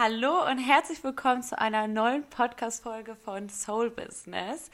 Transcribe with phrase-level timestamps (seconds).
[0.00, 4.70] Hallo und herzlich willkommen zu einer neuen Podcast-Folge von Soul Business.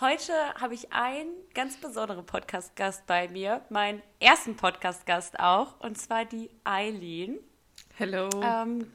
[0.00, 6.24] Heute habe ich einen ganz besonderen Podcast-Gast bei mir, meinen ersten Podcast-Gast auch, und zwar
[6.24, 7.36] die Eileen.
[8.00, 8.30] Hallo.
[8.42, 8.90] Ähm,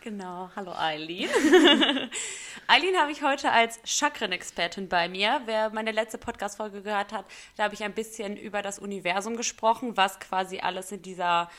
[0.00, 1.28] genau, hallo Eileen.
[2.68, 5.40] Eileen habe ich heute als Chakren-Expertin bei mir.
[5.44, 7.24] Wer meine letzte Podcast-Folge gehört hat,
[7.56, 11.50] da habe ich ein bisschen über das Universum gesprochen, was quasi alles in dieser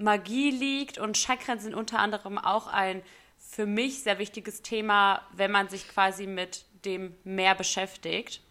[0.00, 3.02] Magie liegt und Chakren sind unter anderem auch ein
[3.38, 8.42] für mich sehr wichtiges Thema, wenn man sich quasi mit dem mehr beschäftigt.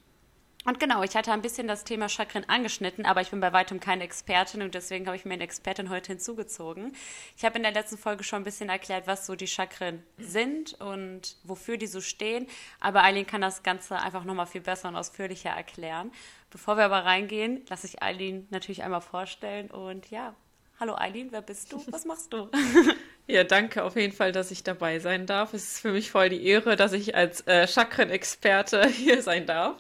[0.66, 3.80] Und genau, ich hatte ein bisschen das Thema Chakren angeschnitten, aber ich bin bei weitem
[3.80, 6.94] keine Expertin und deswegen habe ich mir eine Expertin heute hinzugezogen.
[7.38, 10.74] Ich habe in der letzten Folge schon ein bisschen erklärt, was so die Chakren sind
[10.82, 12.46] und wofür die so stehen,
[12.82, 16.12] aber Eileen kann das Ganze einfach nochmal viel besser und ausführlicher erklären.
[16.52, 20.36] Bevor wir aber reingehen, lasse ich Eileen natürlich einmal vorstellen und ja,
[20.80, 21.84] Hallo Eileen, wer bist du?
[21.92, 22.48] Was machst du?
[23.28, 25.54] ja, danke auf jeden Fall, dass ich dabei sein darf.
[25.54, 29.76] Es ist für mich voll die Ehre, dass ich als äh, Chakren-Experte hier sein darf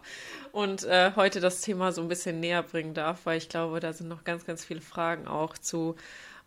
[0.51, 3.93] und äh, heute das Thema so ein bisschen näher bringen darf, weil ich glaube, da
[3.93, 5.95] sind noch ganz, ganz viele Fragen auch zu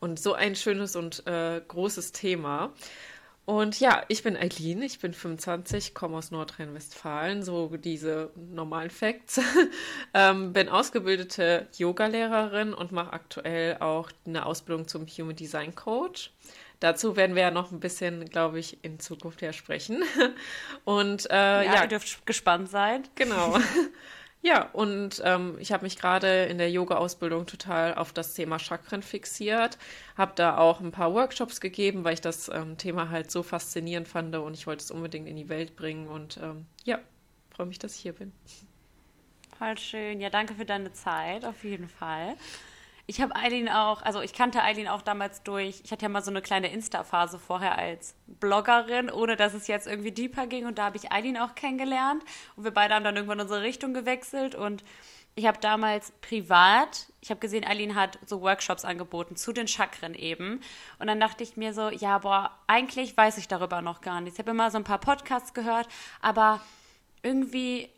[0.01, 2.75] und so ein schönes und äh, großes Thema.
[3.45, 9.41] Und ja, ich bin Eileen, ich bin 25, komme aus Nordrhein-Westfalen, so diese normalen Facts.
[10.15, 16.31] ähm, bin ausgebildete Yogalehrerin und mache aktuell auch eine Ausbildung zum Human Design Coach.
[16.79, 20.03] Dazu werden wir ja noch ein bisschen, glaube ich, in Zukunft ja sprechen.
[20.85, 23.05] Und äh, ja, ja, ihr dürft gespannt sein.
[23.15, 23.57] Genau.
[24.45, 29.05] Ja, und ähm, ich habe mich gerade in der Yoga-Ausbildung total auf das Thema Chakren
[29.05, 29.79] fixiert,
[30.17, 34.09] habe da auch ein paar Workshops gegeben, weil ich das ähm, Thema halt so faszinierend
[34.09, 36.99] fand und ich wollte es unbedingt in die Welt bringen und ähm, ja,
[37.51, 38.33] freue mich, dass ich hier bin.
[39.59, 40.21] Voll schön.
[40.21, 42.35] Ja, danke für deine Zeit, auf jeden Fall.
[43.13, 46.23] Ich habe Eileen auch, also ich kannte Eileen auch damals durch, ich hatte ja mal
[46.23, 50.65] so eine kleine Insta-Phase vorher als Bloggerin, ohne dass es jetzt irgendwie deeper ging.
[50.65, 52.25] Und da habe ich Eileen auch kennengelernt.
[52.57, 54.55] Und wir beide haben dann irgendwann unsere Richtung gewechselt.
[54.55, 54.83] Und
[55.35, 60.15] ich habe damals privat, ich habe gesehen, Eileen hat so Workshops angeboten zu den Chakren
[60.15, 60.63] eben.
[60.99, 64.39] Und dann dachte ich mir so, ja, boah, eigentlich weiß ich darüber noch gar nichts.
[64.39, 65.87] Ich habe immer so ein paar Podcasts gehört,
[66.23, 66.63] aber
[67.23, 67.91] irgendwie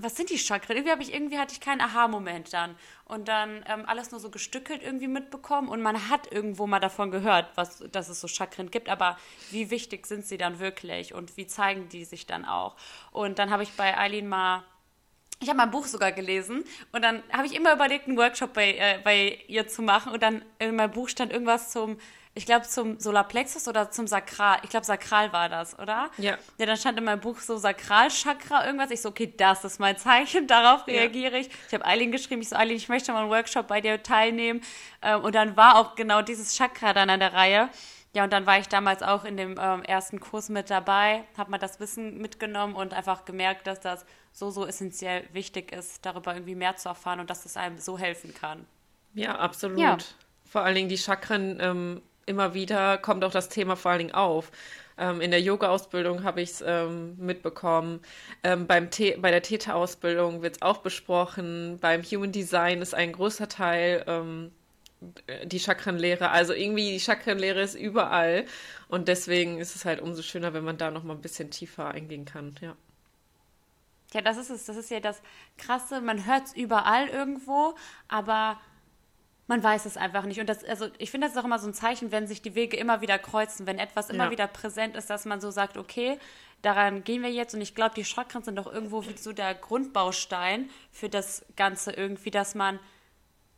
[0.00, 0.76] was sind die Chakren?
[0.76, 2.76] Irgendwie habe ich irgendwie hatte ich keinen Aha-Moment dann.
[3.04, 5.68] Und dann ähm, alles nur so gestückelt irgendwie mitbekommen.
[5.68, 9.18] Und man hat irgendwo mal davon gehört, was, dass es so Chakren gibt, aber
[9.50, 11.14] wie wichtig sind sie dann wirklich?
[11.14, 12.76] Und wie zeigen die sich dann auch?
[13.10, 14.62] Und dann habe ich bei Eileen mal
[15.40, 16.64] ich habe mein Buch sogar gelesen.
[16.90, 20.12] Und dann habe ich immer überlegt, einen Workshop bei, äh, bei ihr zu machen.
[20.12, 21.96] Und dann in meinem Buch stand irgendwas zum
[22.38, 24.58] ich glaube, zum Solarplexus oder zum Sakral.
[24.62, 26.08] Ich glaube, Sakral war das, oder?
[26.18, 26.38] Ja.
[26.56, 28.92] Ja, dann stand in meinem Buch so Sakralchakra irgendwas.
[28.92, 31.40] Ich so, okay, das ist mein Zeichen, darauf reagiere ja.
[31.40, 31.50] ich.
[31.66, 34.62] Ich habe Eileen geschrieben, ich so, Eileen, ich möchte mal einen Workshop bei dir teilnehmen.
[35.02, 37.70] Ähm, und dann war auch genau dieses Chakra dann an der Reihe.
[38.14, 41.50] Ja, und dann war ich damals auch in dem ähm, ersten Kurs mit dabei, habe
[41.50, 46.34] mal das Wissen mitgenommen und einfach gemerkt, dass das so, so essentiell wichtig ist, darüber
[46.34, 48.64] irgendwie mehr zu erfahren und dass es einem so helfen kann.
[49.14, 49.80] Ja, absolut.
[49.80, 49.98] Ja.
[50.44, 54.14] Vor allen Dingen die Chakren ähm, immer wieder kommt auch das Thema vor allen Dingen
[54.14, 54.50] auf.
[54.98, 58.00] Ähm, in der Yoga-Ausbildung habe ich es ähm, mitbekommen.
[58.42, 61.78] Ähm, beim bei der Theta-Ausbildung wird es auch besprochen.
[61.80, 64.52] Beim Human Design ist ein großer Teil ähm,
[65.44, 66.30] die Chakrenlehre.
[66.30, 68.44] Also irgendwie die Chakrenlehre ist überall.
[68.88, 71.88] Und deswegen ist es halt umso schöner, wenn man da noch mal ein bisschen tiefer
[71.88, 72.56] eingehen kann.
[72.60, 72.76] Ja.
[74.14, 74.64] Ja, das ist es.
[74.64, 75.20] Das ist ja das
[75.58, 76.00] Krasse.
[76.00, 77.74] Man hört es überall irgendwo,
[78.08, 78.58] aber
[79.48, 80.38] man weiß es einfach nicht.
[80.38, 82.54] Und das, also ich finde, das ist auch immer so ein Zeichen, wenn sich die
[82.54, 84.30] Wege immer wieder kreuzen, wenn etwas immer ja.
[84.30, 86.18] wieder präsent ist, dass man so sagt, okay,
[86.60, 87.54] daran gehen wir jetzt.
[87.54, 91.92] Und ich glaube, die Chakren sind doch irgendwo wie so der Grundbaustein für das Ganze
[91.92, 92.78] irgendwie, dass man,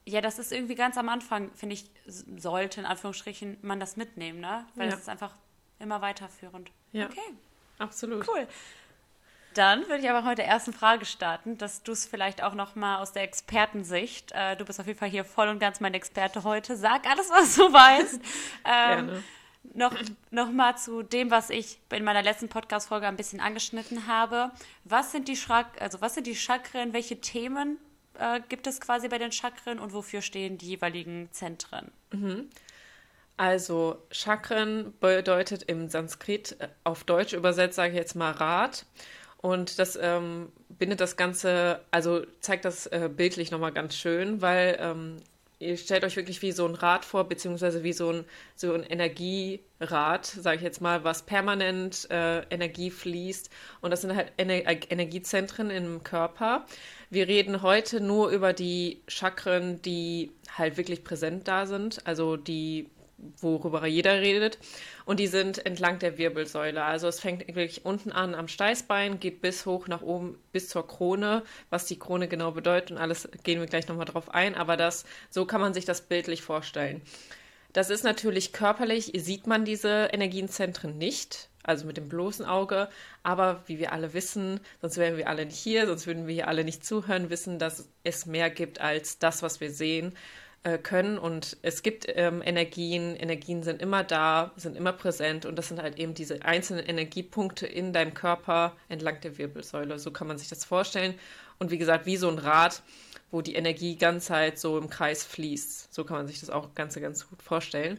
[0.06, 4.40] ja, das ist irgendwie ganz am Anfang, finde ich, sollte in Anführungsstrichen man das mitnehmen,
[4.40, 4.66] ne?
[4.76, 5.00] Weil es ja.
[5.00, 5.34] ist einfach
[5.80, 6.70] immer weiterführend.
[6.92, 7.06] Ja.
[7.06, 7.34] Okay.
[7.78, 8.28] Absolut.
[8.28, 8.46] Cool.
[9.54, 12.98] Dann würde ich aber heute ersten Frage starten, dass du es vielleicht auch noch mal
[12.98, 16.44] aus der Expertensicht, äh, du bist auf jeden Fall hier voll und ganz mein Experte
[16.44, 18.14] heute, sag alles, was du weißt.
[18.64, 19.22] ähm, Gerne.
[19.74, 19.94] Noch,
[20.30, 24.50] noch mal zu dem, was ich in meiner letzten Podcast-Folge ein bisschen angeschnitten habe.
[24.84, 26.92] Was sind die, Chak also was sind die Chakren?
[26.92, 27.76] Welche Themen
[28.18, 31.90] äh, gibt es quasi bei den Chakren und wofür stehen die jeweiligen Zentren?
[32.10, 32.48] Mhm.
[33.36, 38.86] Also Chakren bedeutet im Sanskrit, äh, auf Deutsch übersetzt sage ich jetzt mal Rad.
[39.42, 44.76] Und das ähm, bindet das Ganze, also zeigt das äh, bildlich nochmal ganz schön, weil
[44.80, 45.16] ähm,
[45.58, 48.82] ihr stellt euch wirklich wie so ein Rad vor, beziehungsweise wie so ein, so ein
[48.82, 53.48] Energierad, sage ich jetzt mal, was permanent äh, Energie fließt.
[53.80, 56.66] Und das sind halt Ener Energiezentren im Körper.
[57.08, 62.90] Wir reden heute nur über die Chakren, die halt wirklich präsent da sind, also die
[63.38, 64.58] worüber jeder redet.
[65.04, 66.84] Und die sind entlang der Wirbelsäule.
[66.84, 70.86] Also es fängt wirklich unten an am Steißbein, geht bis hoch nach oben bis zur
[70.86, 71.42] Krone.
[71.70, 74.54] Was die Krone genau bedeutet und alles gehen wir gleich nochmal drauf ein.
[74.54, 77.02] Aber das, so kann man sich das bildlich vorstellen.
[77.72, 82.88] Das ist natürlich körperlich, sieht man diese Energienzentren nicht, also mit dem bloßen Auge.
[83.22, 86.48] Aber wie wir alle wissen, sonst wären wir alle nicht hier, sonst würden wir hier
[86.48, 90.16] alle nicht zuhören, wissen, dass es mehr gibt als das, was wir sehen
[90.62, 91.18] äh, können.
[91.18, 95.80] Und es gibt ähm, Energien, Energien sind immer da, sind immer präsent und das sind
[95.80, 99.98] halt eben diese einzelnen Energiepunkte in deinem Körper entlang der Wirbelsäule.
[99.98, 101.14] So kann man sich das vorstellen.
[101.58, 102.82] Und wie gesagt, wie so ein Rad,
[103.30, 105.94] wo die Energie ganz halt so im Kreis fließt.
[105.94, 107.98] So kann man sich das auch ganz, ganz gut vorstellen.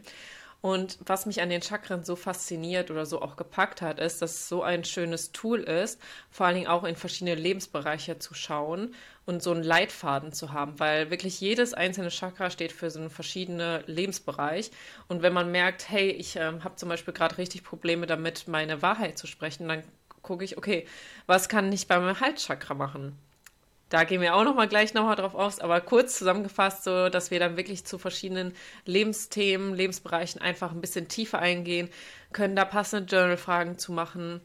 [0.60, 4.30] Und was mich an den Chakren so fasziniert oder so auch gepackt hat, ist, dass
[4.30, 6.00] es so ein schönes Tool ist,
[6.30, 10.78] vor allen Dingen auch in verschiedene Lebensbereiche zu schauen und so einen Leitfaden zu haben,
[10.80, 14.70] weil wirklich jedes einzelne Chakra steht für so einen verschiedenen Lebensbereich.
[15.08, 18.82] Und wenn man merkt, hey, ich äh, habe zum Beispiel gerade richtig Probleme damit, meine
[18.82, 19.84] Wahrheit zu sprechen, dann
[20.22, 20.86] gucke ich, okay,
[21.26, 23.16] was kann ich beim Halschakra machen?
[23.92, 27.30] Da gehen wir auch noch mal gleich nochmal drauf aus, aber kurz zusammengefasst, so dass
[27.30, 28.54] wir dann wirklich zu verschiedenen
[28.86, 31.90] Lebensthemen, Lebensbereichen einfach ein bisschen tiefer eingehen,
[32.32, 34.40] können da passende Journal-Fragen zu machen.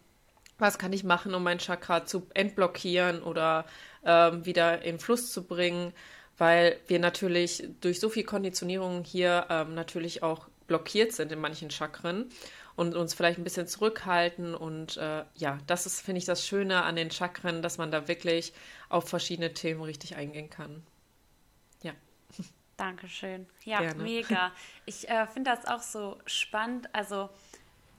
[0.59, 3.65] Was kann ich machen, um mein Chakra zu entblockieren oder
[4.07, 5.93] ähm, wieder in Fluss zu bringen?
[6.39, 11.71] Weil wir natürlich durch so viel Konditionierung hier ähm, natürlich auch blockiert sind in manchen
[11.71, 12.29] Chakren
[12.75, 14.53] und uns vielleicht ein bisschen zurückhalten.
[14.53, 18.07] Und äh, ja, das ist, finde ich, das Schöne an den Chakren, dass man da
[18.07, 18.53] wirklich
[18.87, 20.83] auf verschiedene Themen richtig eingehen kann.
[21.81, 21.93] Ja.
[22.77, 23.47] Dankeschön.
[23.65, 24.03] Ja, Gerne.
[24.03, 24.51] mega.
[24.85, 26.87] Ich äh, finde das auch so spannend.
[26.93, 27.29] Also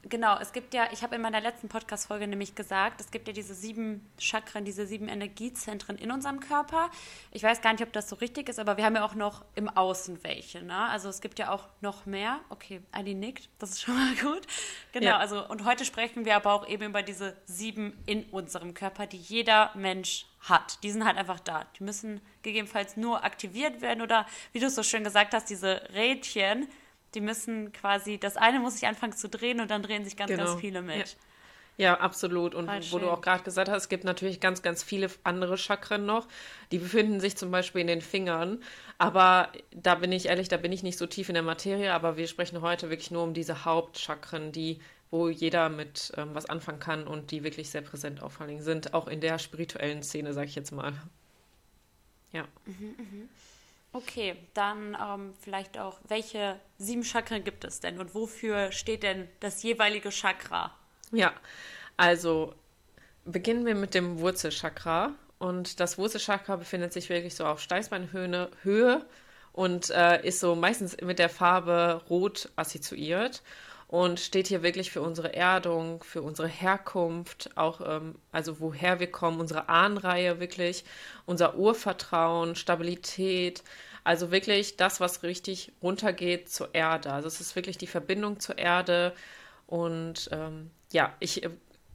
[0.09, 3.35] Genau, es gibt ja, ich habe in meiner letzten Podcast-Folge nämlich gesagt, es gibt ja
[3.35, 6.91] diese sieben Chakren, diese sieben Energiezentren in unserem Körper.
[7.31, 9.45] Ich weiß gar nicht, ob das so richtig ist, aber wir haben ja auch noch
[9.55, 10.63] im Außen welche.
[10.63, 10.77] Ne?
[10.77, 12.41] Also es gibt ja auch noch mehr.
[12.49, 14.47] Okay, Ali nickt, das ist schon mal gut.
[14.93, 15.19] Genau, ja.
[15.19, 19.19] also und heute sprechen wir aber auch eben über diese sieben in unserem Körper, die
[19.19, 20.83] jeder Mensch hat.
[20.83, 21.67] Die sind halt einfach da.
[21.79, 25.83] Die müssen gegebenenfalls nur aktiviert werden oder, wie du es so schön gesagt hast, diese
[25.93, 26.69] Rädchen
[27.15, 30.31] die müssen quasi, das eine muss sich anfangen zu drehen und dann drehen sich ganz,
[30.31, 30.45] genau.
[30.45, 30.97] ganz viele mit.
[30.97, 31.05] Ja.
[31.79, 32.57] Ja, absolut.
[32.57, 33.01] Und Voll wo schön.
[33.03, 36.27] du auch gerade gesagt hast, es gibt natürlich ganz, ganz viele andere Chakren noch.
[36.73, 38.61] Die befinden sich zum Beispiel in den Fingern.
[38.99, 41.95] Aber da bin ich ehrlich, da bin ich nicht so tief in der Materie.
[41.95, 44.81] Aber wir sprechen heute wirklich nur um diese Hauptchakren, die,
[45.13, 48.93] wo jeder mit ähm, was anfangen kann und die wirklich sehr präsent auffallen sind.
[48.93, 50.95] Auch in der spirituellen Szene, sage ich jetzt mal.
[52.33, 52.43] Ja.
[52.67, 53.29] Mhm, mh.
[53.93, 59.29] Okay, dann ähm, vielleicht auch, welche sieben Chakren gibt es denn und wofür steht denn
[59.41, 60.75] das jeweilige Chakra?
[61.11, 61.33] Ja,
[61.97, 62.55] also
[63.25, 65.15] beginnen wir mit dem Wurzelchakra.
[65.39, 69.07] Und das Wurzelchakra befindet sich wirklich so auf Steißbeinhöhe Höhe
[69.53, 73.43] und äh, ist so meistens mit der Farbe Rot assoziiert
[73.89, 79.11] und steht hier wirklich für unsere Erdung, für unsere Herkunft, auch ähm, also woher wir
[79.11, 80.85] kommen, unsere Ahnenreihe wirklich,
[81.27, 83.65] unser Urvertrauen, Stabilität,
[84.05, 87.13] also wirklich das, was richtig runtergeht zur Erde.
[87.13, 89.15] Also es ist wirklich die Verbindung zur Erde
[89.67, 91.43] und ähm, ja, ich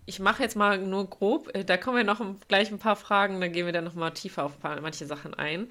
[0.06, 3.40] ich mache jetzt mal nur grob, äh, da kommen wir noch gleich ein paar Fragen,
[3.40, 5.70] dann gehen wir dann noch mal tiefer auf manche Sachen ein.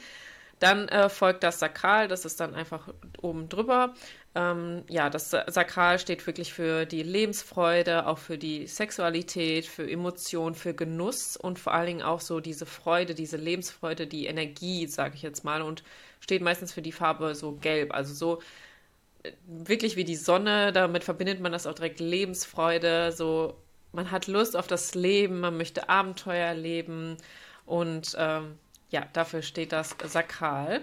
[0.58, 2.88] Dann äh, folgt das Sakral, das ist dann einfach
[3.20, 3.94] oben drüber.
[4.34, 10.54] Ähm, ja, das Sakral steht wirklich für die Lebensfreude, auch für die Sexualität, für Emotion,
[10.54, 15.16] für Genuss und vor allen Dingen auch so diese Freude, diese Lebensfreude, die Energie, sage
[15.16, 15.82] ich jetzt mal, und
[16.20, 18.42] steht meistens für die Farbe so gelb, also so
[19.22, 23.54] äh, wirklich wie die Sonne, damit verbindet man das auch direkt Lebensfreude, so
[23.92, 27.18] man hat Lust auf das Leben, man möchte Abenteuer erleben
[27.66, 28.58] und ähm,
[28.90, 30.82] ja, dafür steht das Sakral.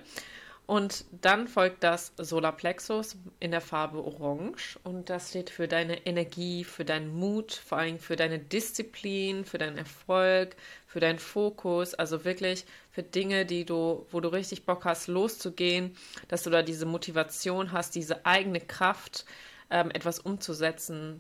[0.70, 4.78] Und dann folgt das Solarplexus in der Farbe Orange.
[4.84, 9.58] Und das steht für deine Energie, für deinen Mut, vor allem für deine Disziplin, für
[9.58, 11.96] deinen Erfolg, für deinen Fokus.
[11.96, 15.98] Also wirklich für Dinge, die du, wo du richtig Bock hast, loszugehen,
[16.28, 19.26] dass du da diese Motivation hast, diese eigene Kraft,
[19.72, 21.20] ähm, etwas umzusetzen.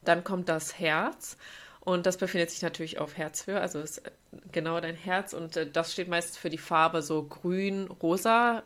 [0.00, 1.36] Dann kommt das Herz.
[1.88, 4.10] Und das befindet sich natürlich auf Herzhöhe, also ist äh,
[4.52, 5.32] genau dein Herz.
[5.32, 8.62] Und äh, das steht meistens für die Farbe so grün, rosa.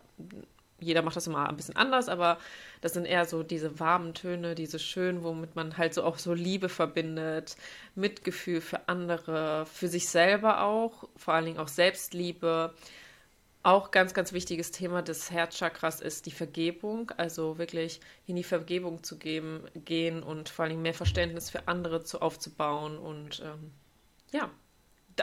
[0.80, 2.38] Jeder macht das immer ein bisschen anders, aber
[2.80, 6.34] das sind eher so diese warmen Töne, diese schönen, womit man halt so auch so
[6.34, 7.54] Liebe verbindet,
[7.94, 12.74] Mitgefühl für andere, für sich selber auch, vor allen Dingen auch Selbstliebe.
[13.64, 19.04] Auch ganz, ganz wichtiges Thema des Herzchakras ist die Vergebung, also wirklich in die Vergebung
[19.04, 23.72] zu geben, gehen und vor allem mehr Verständnis für andere zu aufzubauen und ähm,
[24.32, 24.50] ja,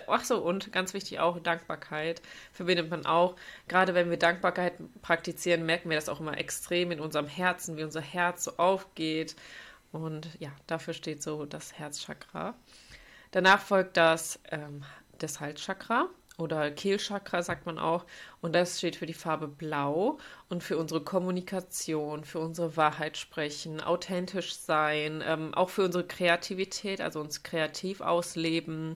[0.08, 2.22] ach so, und ganz wichtig auch, Dankbarkeit
[2.54, 3.36] verbindet man auch.
[3.68, 7.84] Gerade wenn wir Dankbarkeit praktizieren, merken wir das auch immer extrem in unserem Herzen, wie
[7.84, 9.36] unser Herz so aufgeht.
[9.92, 12.56] Und ja, dafür steht so das Herzchakra.
[13.32, 14.86] Danach folgt das, ähm,
[15.18, 18.06] das Halschakra oder Kehlchakra sagt man auch.
[18.42, 20.18] Und das steht für die Farbe Blau
[20.50, 27.02] und für unsere Kommunikation, für unsere Wahrheit sprechen, authentisch sein, ähm, auch für unsere Kreativität,
[27.02, 28.96] also uns kreativ ausleben,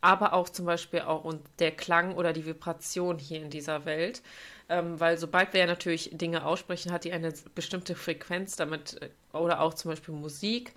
[0.00, 4.22] aber auch zum Beispiel auch der Klang oder die Vibration hier in dieser Welt.
[4.68, 9.36] Ähm, weil sobald wir ja natürlich Dinge aussprechen, hat die eine bestimmte Frequenz damit äh,
[9.36, 10.74] oder auch zum Beispiel Musik.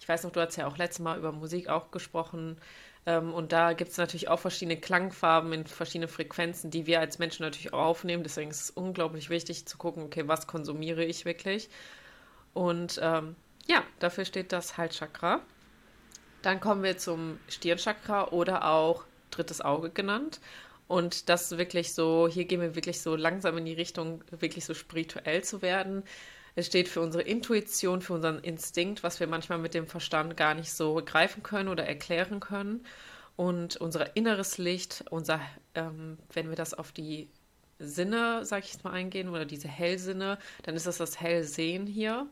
[0.00, 2.58] Ich weiß noch, du hast ja auch letztes Mal über Musik auch gesprochen.
[3.06, 7.18] Ähm, und da gibt es natürlich auch verschiedene Klangfarben in verschiedenen Frequenzen, die wir als
[7.18, 8.24] Menschen natürlich auch aufnehmen.
[8.24, 11.70] Deswegen ist es unglaublich wichtig zu gucken, okay, was konsumiere ich wirklich.
[12.52, 13.36] Und ähm,
[13.66, 15.40] ja, dafür steht das Halschakra.
[16.42, 20.40] Dann kommen wir zum Stirnchakra oder auch drittes Auge genannt.
[20.88, 24.74] Und das wirklich so, hier gehen wir wirklich so langsam in die Richtung, wirklich so
[24.74, 26.04] spirituell zu werden.
[26.58, 30.54] Es steht für unsere Intuition, für unseren Instinkt, was wir manchmal mit dem Verstand gar
[30.54, 32.86] nicht so greifen können oder erklären können.
[33.36, 35.38] Und unser inneres Licht, unser,
[35.74, 37.28] ähm, wenn wir das auf die
[37.78, 42.26] Sinne, sag ich mal, eingehen, oder diese Hellsinne, dann ist das das Hellsehen hier,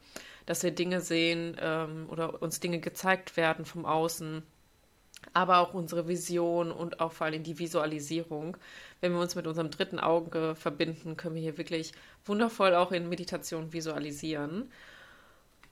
[0.47, 4.43] dass wir Dinge sehen ähm, oder uns Dinge gezeigt werden vom Außen,
[5.33, 8.57] aber auch unsere Vision und auch vor allem die Visualisierung.
[9.01, 11.93] Wenn wir uns mit unserem dritten Auge verbinden, können wir hier wirklich
[12.25, 14.71] wundervoll auch in Meditation visualisieren.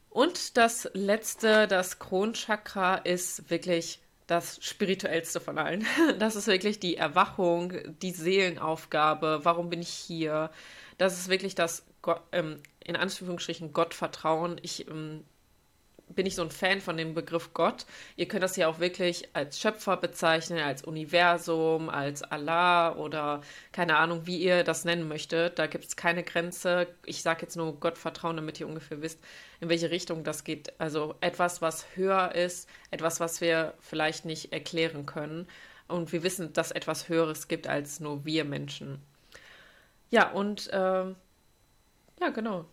[0.09, 5.85] Und das letzte, das Kronchakra, ist wirklich das spirituellste von allen.
[6.19, 9.41] Das ist wirklich die Erwachung, die Seelenaufgabe.
[9.43, 10.51] Warum bin ich hier?
[10.97, 11.85] Das ist wirklich das,
[12.31, 14.59] ähm, in Anführungsstrichen, Gottvertrauen.
[14.61, 15.23] Ich ähm,
[16.09, 17.85] bin ich so ein Fan von dem Begriff Gott.
[18.15, 23.41] Ihr könnt das ja auch wirklich als Schöpfer bezeichnen, als Universum, als Allah oder
[23.71, 25.59] keine Ahnung, wie ihr das nennen möchtet.
[25.59, 26.87] Da gibt es keine Grenze.
[27.05, 29.19] Ich sage jetzt nur Gott vertrauen, damit ihr ungefähr wisst,
[29.59, 30.79] in welche Richtung das geht.
[30.79, 35.47] Also etwas, was höher ist, etwas, was wir vielleicht nicht erklären können.
[35.87, 39.01] Und wir wissen, dass etwas Höheres gibt als nur wir Menschen.
[40.11, 41.05] Ja, und äh,
[42.19, 42.65] ja, genau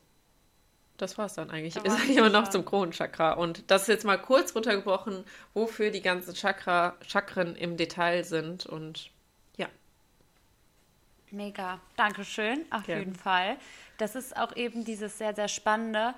[1.00, 1.74] das war es dann eigentlich.
[1.74, 3.32] Da ist immer noch zum Kronenchakra.
[3.32, 8.66] Und das ist jetzt mal kurz runtergebrochen, wofür die ganzen Chakra, Chakren im Detail sind.
[8.66, 9.10] Und
[9.56, 9.68] ja.
[11.30, 11.80] Mega.
[11.96, 13.00] Dankeschön, auf Gerne.
[13.00, 13.56] jeden Fall.
[13.98, 16.14] Das ist auch eben dieses sehr, sehr Spannende.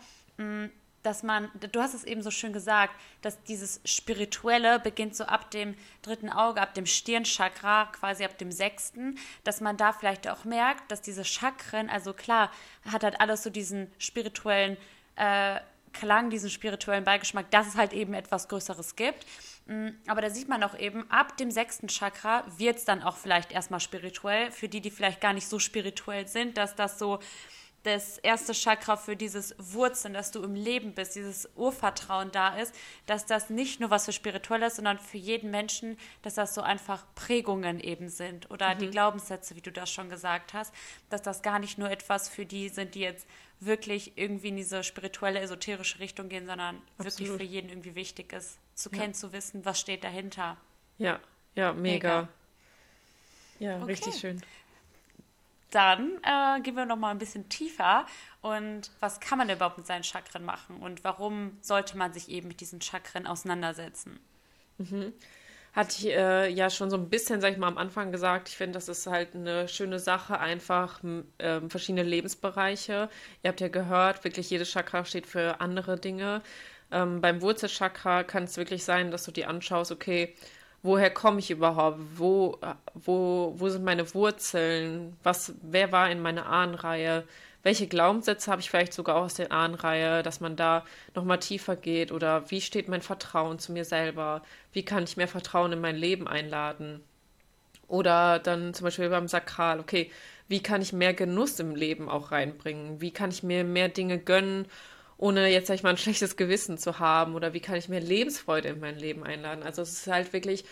[1.03, 5.51] Dass man, du hast es eben so schön gesagt, dass dieses Spirituelle beginnt so ab
[5.51, 10.45] dem dritten Auge, ab dem Stirnchakra, quasi ab dem sechsten, dass man da vielleicht auch
[10.45, 12.53] merkt, dass diese Chakren, also klar,
[12.91, 14.77] hat halt alles so diesen spirituellen
[15.17, 15.61] äh,
[15.93, 19.27] Klang, diesen spirituellen Beigeschmack, dass es halt eben etwas Größeres gibt.
[19.67, 23.17] Mm, aber da sieht man auch eben, ab dem sechsten Chakra wird es dann auch
[23.17, 27.21] vielleicht erstmal spirituell, für die, die vielleicht gar nicht so spirituell sind, dass das so
[27.83, 32.75] das erste Chakra für dieses Wurzeln, dass du im Leben bist, dieses Urvertrauen da ist,
[33.07, 37.05] dass das nicht nur was für Spirituelles, sondern für jeden Menschen, dass das so einfach
[37.15, 38.79] Prägungen eben sind oder mhm.
[38.79, 40.73] die Glaubenssätze, wie du das schon gesagt hast,
[41.11, 43.27] dass das gar nicht nur etwas für die sind, die jetzt
[43.59, 47.19] wirklich irgendwie in diese spirituelle, esoterische Richtung gehen, sondern Absolut.
[47.19, 48.99] wirklich für jeden irgendwie wichtig ist, zu ja.
[48.99, 50.57] kennen, zu wissen, was steht dahinter.
[50.99, 51.21] Ja,
[51.55, 52.23] ja, mega.
[52.23, 52.29] mega.
[53.59, 53.85] Ja, okay.
[53.85, 54.43] richtig schön
[55.75, 58.07] dann äh, gehen wir noch mal ein bisschen tiefer.
[58.41, 60.76] Und was kann man überhaupt mit seinen Chakren machen?
[60.76, 64.21] Und warum sollte man sich eben mit diesen Chakren auseinandersetzen?
[64.79, 65.12] Mhm.
[65.73, 68.50] Hatte ich äh, ja schon so ein bisschen, sag ich mal, am Anfang gesagt.
[68.50, 71.00] Ich finde, das ist halt eine schöne Sache, einfach
[71.38, 73.09] äh, verschiedene Lebensbereiche.
[73.43, 76.43] Ihr habt ja gehört, wirklich jedes Chakra steht für andere Dinge.
[76.91, 80.35] Ähm, beim Wurzelchakra kann es wirklich sein, dass du dir anschaust, okay,
[80.83, 81.99] woher komme ich überhaupt?
[82.17, 82.59] Wo,
[82.95, 85.17] wo, wo sind meine Wurzeln?
[85.23, 87.25] Was, wer war in meiner Ahnenreihe?
[87.62, 90.85] Welche Glaubenssätze habe ich vielleicht sogar aus der Ahnenreihe, dass man da
[91.15, 92.11] nochmal tiefer geht?
[92.11, 94.43] Oder wie steht mein Vertrauen zu mir selber?
[94.73, 97.01] Wie kann ich mehr Vertrauen in mein Leben einladen?
[97.87, 100.11] Oder dann zum Beispiel beim Sakral, okay,
[100.49, 103.01] wie kann ich mehr Genuss im Leben auch reinbringen?
[103.01, 104.67] Wie kann ich mir mehr Dinge gönnen
[105.16, 107.35] ohne jetzt, sag ich mal, ein schlechtes Gewissen zu haben?
[107.35, 109.62] Oder wie kann ich mehr Lebensfreude in mein Leben einladen?
[109.62, 110.64] Also es ist halt wirklich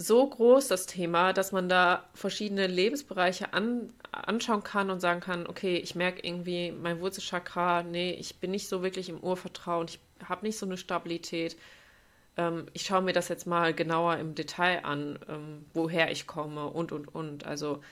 [0.00, 5.46] so groß, das Thema, dass man da verschiedene Lebensbereiche an, anschauen kann und sagen kann,
[5.48, 9.98] okay, ich merke irgendwie mein Wurzelchakra, nee, ich bin nicht so wirklich im Urvertrauen, ich
[10.24, 11.56] habe nicht so eine Stabilität.
[12.36, 16.66] Ähm, ich schaue mir das jetzt mal genauer im Detail an, ähm, woher ich komme
[16.66, 17.44] und, und, und.
[17.44, 17.82] Also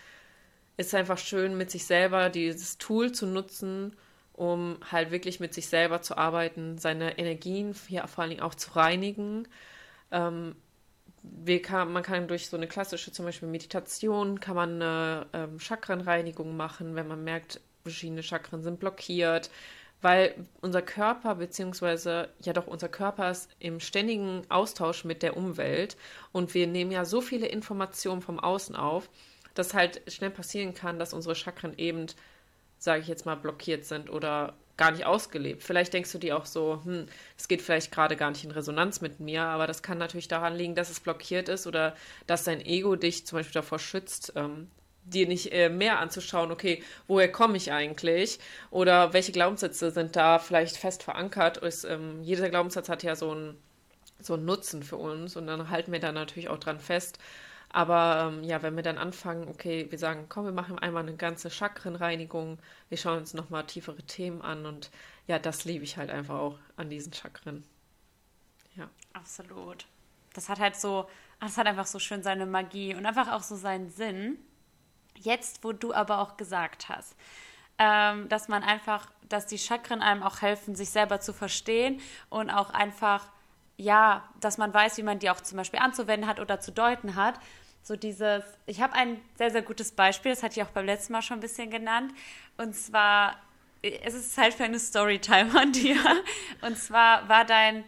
[0.77, 3.97] ist einfach schön, mit sich selber dieses Tool zu nutzen,
[4.37, 8.55] um halt wirklich mit sich selber zu arbeiten, seine Energien hier vor allen Dingen auch
[8.55, 9.49] zu reinigen,
[10.11, 10.55] ähm,
[11.63, 16.57] kann, man kann durch so eine klassische, zum Beispiel Meditation, kann man eine ähm, Chakrenreinigung
[16.57, 19.51] machen, wenn man merkt, verschiedene Chakren sind blockiert,
[20.03, 25.97] weil unser Körper, beziehungsweise ja doch, unser Körper ist im ständigen Austausch mit der Umwelt
[26.33, 29.09] und wir nehmen ja so viele Informationen vom Außen auf,
[29.55, 32.07] dass halt schnell passieren kann, dass unsere Chakren eben,
[32.79, 35.63] sage ich jetzt mal, blockiert sind oder gar nicht ausgelebt.
[35.63, 37.07] Vielleicht denkst du dir auch so, hm,
[37.39, 40.55] es geht vielleicht gerade gar nicht in Resonanz mit mir, aber das kann natürlich daran
[40.55, 44.69] liegen, dass es blockiert ist oder dass dein Ego dich zum Beispiel davor schützt, ähm,
[45.05, 48.39] dir nicht äh, mehr anzuschauen, okay, woher komme ich eigentlich
[48.71, 51.59] oder welche Glaubenssätze sind da vielleicht fest verankert.
[51.59, 53.57] Ist, ähm, jeder Glaubenssatz hat ja so einen
[54.19, 57.19] so einen Nutzen für uns und dann halten wir da natürlich auch dran fest.
[57.77, 61.15] Aber ähm, ja, wenn wir dann anfangen, okay, wir sagen, komm, wir machen einmal eine
[61.15, 64.91] ganze Chakrenreinigung, wir schauen uns nochmal tiefere Themen an und
[65.27, 67.67] ja, das liebe ich halt einfach auch an diesen Chakren.
[68.77, 68.89] Ja.
[69.13, 69.85] Absolut.
[70.33, 71.07] Das hat halt so,
[71.39, 74.39] das hat einfach so schön seine Magie und einfach auch so seinen Sinn.
[75.15, 77.15] Jetzt, wo du aber auch gesagt hast,
[77.79, 82.49] ähm, dass man einfach, dass die Chakren einem auch helfen, sich selber zu verstehen und
[82.49, 83.29] auch einfach
[83.77, 87.15] ja, dass man weiß, wie man die auch zum Beispiel anzuwenden hat oder zu deuten
[87.15, 87.39] hat.
[87.87, 91.13] So dieses, ich habe ein sehr, sehr gutes Beispiel, das hatte ich auch beim letzten
[91.13, 92.13] Mal schon ein bisschen genannt.
[92.57, 93.37] Und zwar,
[93.81, 95.97] es ist Zeit für eine Storytime an dir.
[96.63, 97.85] Und zwar war dein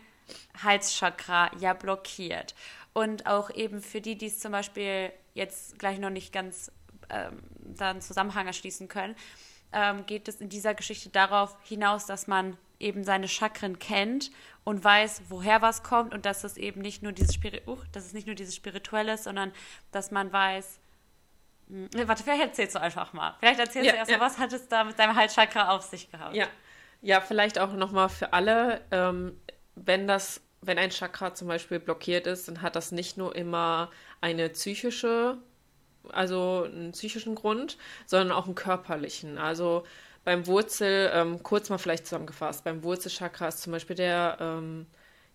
[0.63, 2.55] Halschakra ja blockiert.
[2.93, 6.71] Und auch eben für die, die es zum Beispiel jetzt gleich noch nicht ganz
[7.11, 9.17] ähm, da einen Zusammenhang erschließen können,
[9.73, 14.31] ähm, geht es in dieser Geschichte darauf hinaus, dass man eben seine Chakren kennt
[14.65, 18.07] und weiß, woher was kommt und dass es eben nicht nur dieses Spiri uh, dass
[18.07, 19.53] es nicht nur dieses Spirituelle ist, sondern
[19.93, 20.79] dass man weiß,
[21.69, 23.35] mh, hm, warte, vielleicht erzählst du einfach mal.
[23.41, 24.19] Vielleicht erzählst ja, du erst ja.
[24.19, 26.35] mal, was hat es da mit deinem Halschakra auf sich gehabt?
[26.35, 26.47] Ja,
[27.03, 29.41] ja vielleicht auch nochmal für alle, ähm,
[29.75, 33.91] wenn das, wenn ein Chakra zum Beispiel blockiert ist, dann hat das nicht nur immer
[34.21, 35.39] eine psychische,
[36.13, 39.39] also einen psychischen Grund, sondern auch einen körperlichen.
[39.39, 39.85] Also
[40.25, 44.87] beim Wurzel, ähm, kurz mal vielleicht zusammengefasst, beim Wurzelchakra ist zum Beispiel der, ähm,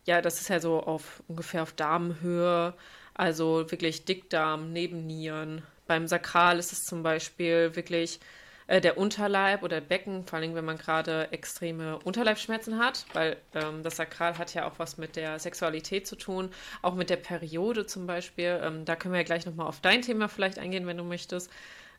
[0.06, 2.74] ja, das ist ja so auf ungefähr auf Darmhöhe,
[3.13, 5.64] also wirklich Dickdarm, Nebennieren.
[5.88, 8.20] Beim Sakral ist es zum Beispiel wirklich
[8.68, 13.84] äh, der Unterleib oder Becken, vor allem wenn man gerade extreme Unterleibschmerzen hat, weil ähm,
[13.84, 16.50] das Sakral hat ja auch was mit der Sexualität zu tun,
[16.82, 18.60] auch mit der Periode zum Beispiel.
[18.64, 21.50] Ähm, da können wir ja gleich nochmal auf dein Thema vielleicht eingehen, wenn du möchtest.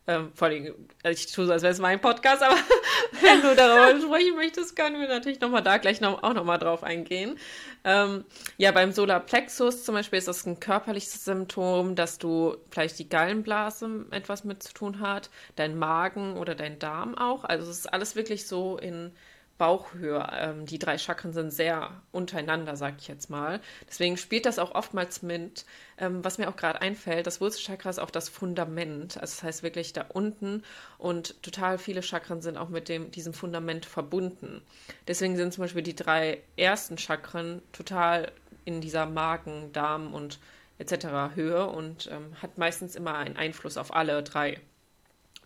[0.07, 2.57] Ähm, vor allem, also ich tue so, als wäre es mein Podcast, aber
[3.23, 6.83] wenn du darüber sprechen möchtest, können wir natürlich nochmal da gleich noch, auch nochmal drauf
[6.83, 7.39] eingehen.
[7.85, 8.25] Ähm,
[8.59, 14.07] ja, beim Solarplexus zum Beispiel ist das ein körperliches Symptom, dass du vielleicht die Gallenblase
[14.11, 17.45] etwas mit zu tun hat, dein Magen oder dein Darm auch.
[17.45, 19.13] Also es ist alles wirklich so in
[19.59, 20.27] Bauchhöhe.
[20.33, 23.61] Ähm, die drei Chakren sind sehr untereinander, sag ich jetzt mal.
[23.89, 25.65] Deswegen spielt das auch oftmals mit.
[25.97, 29.17] Ähm, was mir auch gerade einfällt, das Wurzelchakra ist auch das Fundament.
[29.17, 30.65] Also das heißt wirklich da unten
[30.99, 34.61] und total viele Chakren sind auch mit dem, diesem Fundament verbunden.
[35.07, 38.33] Deswegen sind zum Beispiel die drei ersten Chakren total
[38.65, 40.41] in dieser Magen, Darm und
[40.79, 41.35] etc.
[41.35, 44.61] Höhe und ähm, hat meistens immer einen Einfluss auf alle drei,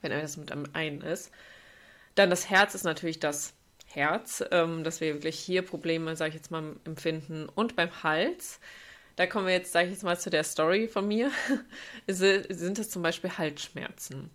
[0.01, 1.31] wenn das mit einem einen ist.
[2.15, 3.53] Dann das Herz ist natürlich das
[3.89, 7.49] Herz, ähm, dass wir wirklich hier Probleme, sage ich jetzt mal, empfinden.
[7.55, 8.61] Und beim Hals,
[9.17, 11.31] da kommen wir jetzt, sage ich jetzt mal, zu der Story von mir,
[12.07, 14.31] sind es zum Beispiel Halsschmerzen.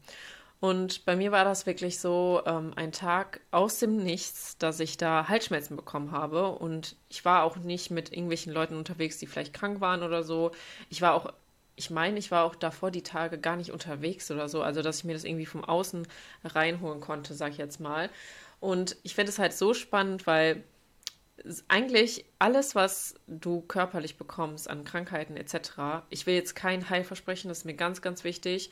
[0.63, 4.95] Und bei mir war das wirklich so ähm, ein Tag aus dem Nichts, dass ich
[4.95, 6.51] da Halsschmerzen bekommen habe.
[6.51, 10.51] Und ich war auch nicht mit irgendwelchen Leuten unterwegs, die vielleicht krank waren oder so.
[10.89, 11.33] Ich war auch,
[11.75, 14.61] ich meine, ich war auch davor die Tage gar nicht unterwegs oder so.
[14.63, 16.07] Also, dass ich mir das irgendwie vom Außen
[16.45, 18.09] reinholen konnte, sage ich jetzt mal.
[18.63, 20.63] Und ich finde es halt so spannend, weil
[21.67, 27.58] eigentlich alles, was du körperlich bekommst an Krankheiten etc., ich will jetzt kein Heilversprechen, das
[27.58, 28.71] ist mir ganz, ganz wichtig.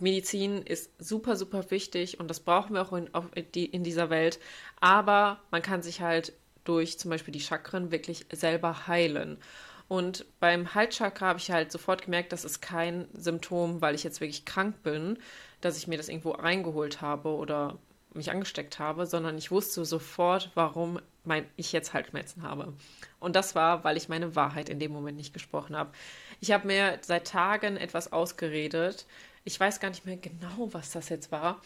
[0.00, 4.40] Medizin ist super, super wichtig und das brauchen wir auch in, auch in dieser Welt.
[4.80, 6.32] Aber man kann sich halt
[6.64, 9.38] durch zum Beispiel die Chakren wirklich selber heilen.
[9.86, 14.20] Und beim Halschakra habe ich halt sofort gemerkt, das ist kein Symptom, weil ich jetzt
[14.20, 15.20] wirklich krank bin,
[15.60, 17.78] dass ich mir das irgendwo reingeholt habe oder
[18.14, 22.72] mich angesteckt habe, sondern ich wusste sofort, warum mein, ich jetzt Halsschmerzen habe.
[23.20, 25.92] Und das war, weil ich meine Wahrheit in dem Moment nicht gesprochen habe.
[26.40, 29.06] Ich habe mir seit Tagen etwas ausgeredet.
[29.44, 31.60] Ich weiß gar nicht mehr genau, was das jetzt war.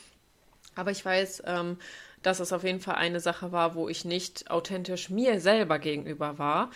[0.75, 1.79] Aber ich weiß, ähm,
[2.23, 6.39] dass es auf jeden Fall eine Sache war, wo ich nicht authentisch mir selber gegenüber
[6.39, 6.71] war.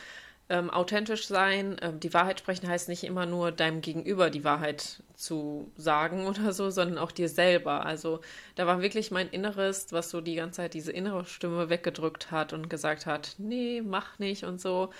[0.51, 1.77] Ähm, authentisch sein.
[1.81, 6.53] Ähm, die Wahrheit sprechen heißt nicht immer nur deinem Gegenüber die Wahrheit zu sagen oder
[6.53, 7.87] so, sondern auch dir selber.
[7.87, 8.21] Also
[8.57, 12.53] da war wirklich mein Inneres, was so die ganze Zeit diese innere Stimme weggedrückt hat
[12.53, 14.91] und gesagt hat, nee, mach nicht und so.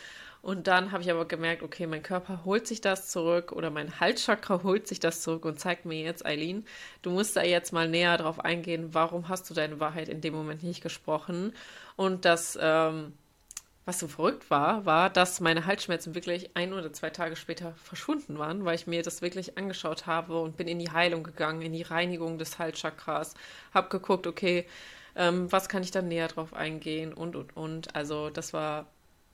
[0.43, 4.01] Und dann habe ich aber gemerkt, okay, mein Körper holt sich das zurück oder mein
[4.01, 6.65] Halschakra holt sich das zurück und zeigt mir jetzt, Eileen,
[7.03, 10.33] du musst da jetzt mal näher drauf eingehen, warum hast du deine Wahrheit in dem
[10.33, 11.53] Moment nicht gesprochen?
[11.97, 13.13] Und das ähm,
[13.91, 18.39] was so verrückt war, war, dass meine Halsschmerzen wirklich ein oder zwei Tage später verschwunden
[18.39, 21.73] waren, weil ich mir das wirklich angeschaut habe und bin in die Heilung gegangen, in
[21.73, 23.35] die Reinigung des Halschakras,
[23.75, 24.65] habe geguckt, okay,
[25.17, 27.97] ähm, was kann ich dann näher drauf eingehen und, und, und.
[27.97, 28.87] Also das war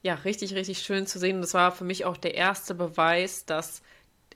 [0.02, 1.42] ja richtig, richtig schön zu sehen.
[1.42, 3.82] Das war für mich auch der erste Beweis, dass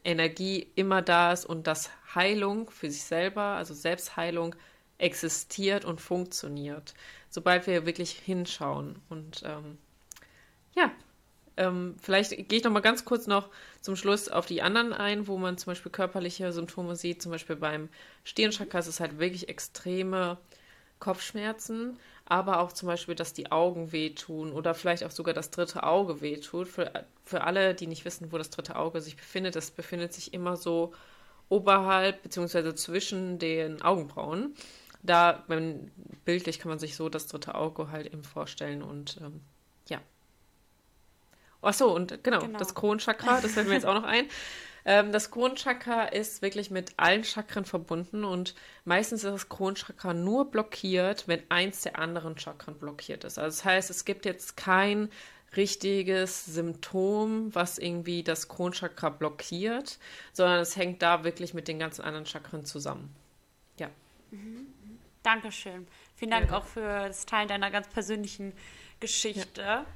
[0.04, 4.54] Energie immer da ist und dass Heilung für sich selber, also Selbstheilung,
[4.98, 6.92] existiert und funktioniert,
[7.30, 9.00] sobald wir wirklich hinschauen.
[9.08, 9.78] Und ähm,
[10.74, 10.90] ja,
[11.56, 15.26] ähm, vielleicht gehe ich noch mal ganz kurz noch zum Schluss auf die anderen ein,
[15.26, 17.20] wo man zum Beispiel körperliche Symptome sieht.
[17.20, 17.88] Zum Beispiel beim
[18.24, 20.38] Stirnchakra ist es halt wirklich extreme
[21.00, 25.82] Kopfschmerzen, aber auch zum Beispiel, dass die Augen wehtun oder vielleicht auch sogar das dritte
[25.82, 26.68] Auge wehtut.
[26.68, 30.32] Für, für alle, die nicht wissen, wo das dritte Auge sich befindet, das befindet sich
[30.32, 30.92] immer so
[31.50, 32.74] oberhalb bzw.
[32.74, 34.54] zwischen den Augenbrauen.
[35.02, 35.90] Da, wenn,
[36.24, 39.40] bildlich kann man sich so das dritte Auge halt eben vorstellen und ähm,
[41.62, 42.58] Ach so, und genau, genau.
[42.58, 44.26] das Kronchakra, das fällt mir jetzt auch noch ein.
[44.84, 50.50] Ähm, das Kronchakra ist wirklich mit allen Chakren verbunden und meistens ist das Kronchakra nur
[50.50, 53.38] blockiert, wenn eins der anderen Chakren blockiert ist.
[53.38, 55.10] Also das heißt, es gibt jetzt kein
[55.56, 59.98] richtiges Symptom, was irgendwie das Kronchakra blockiert,
[60.32, 63.14] sondern es hängt da wirklich mit den ganzen anderen Chakren zusammen.
[63.78, 63.90] Ja.
[64.30, 64.68] Mhm.
[65.22, 65.86] Dankeschön.
[66.16, 66.56] Vielen Dank ja.
[66.56, 68.52] auch für das Teilen deiner ganz persönlichen
[69.00, 69.60] Geschichte.
[69.60, 69.86] Ja.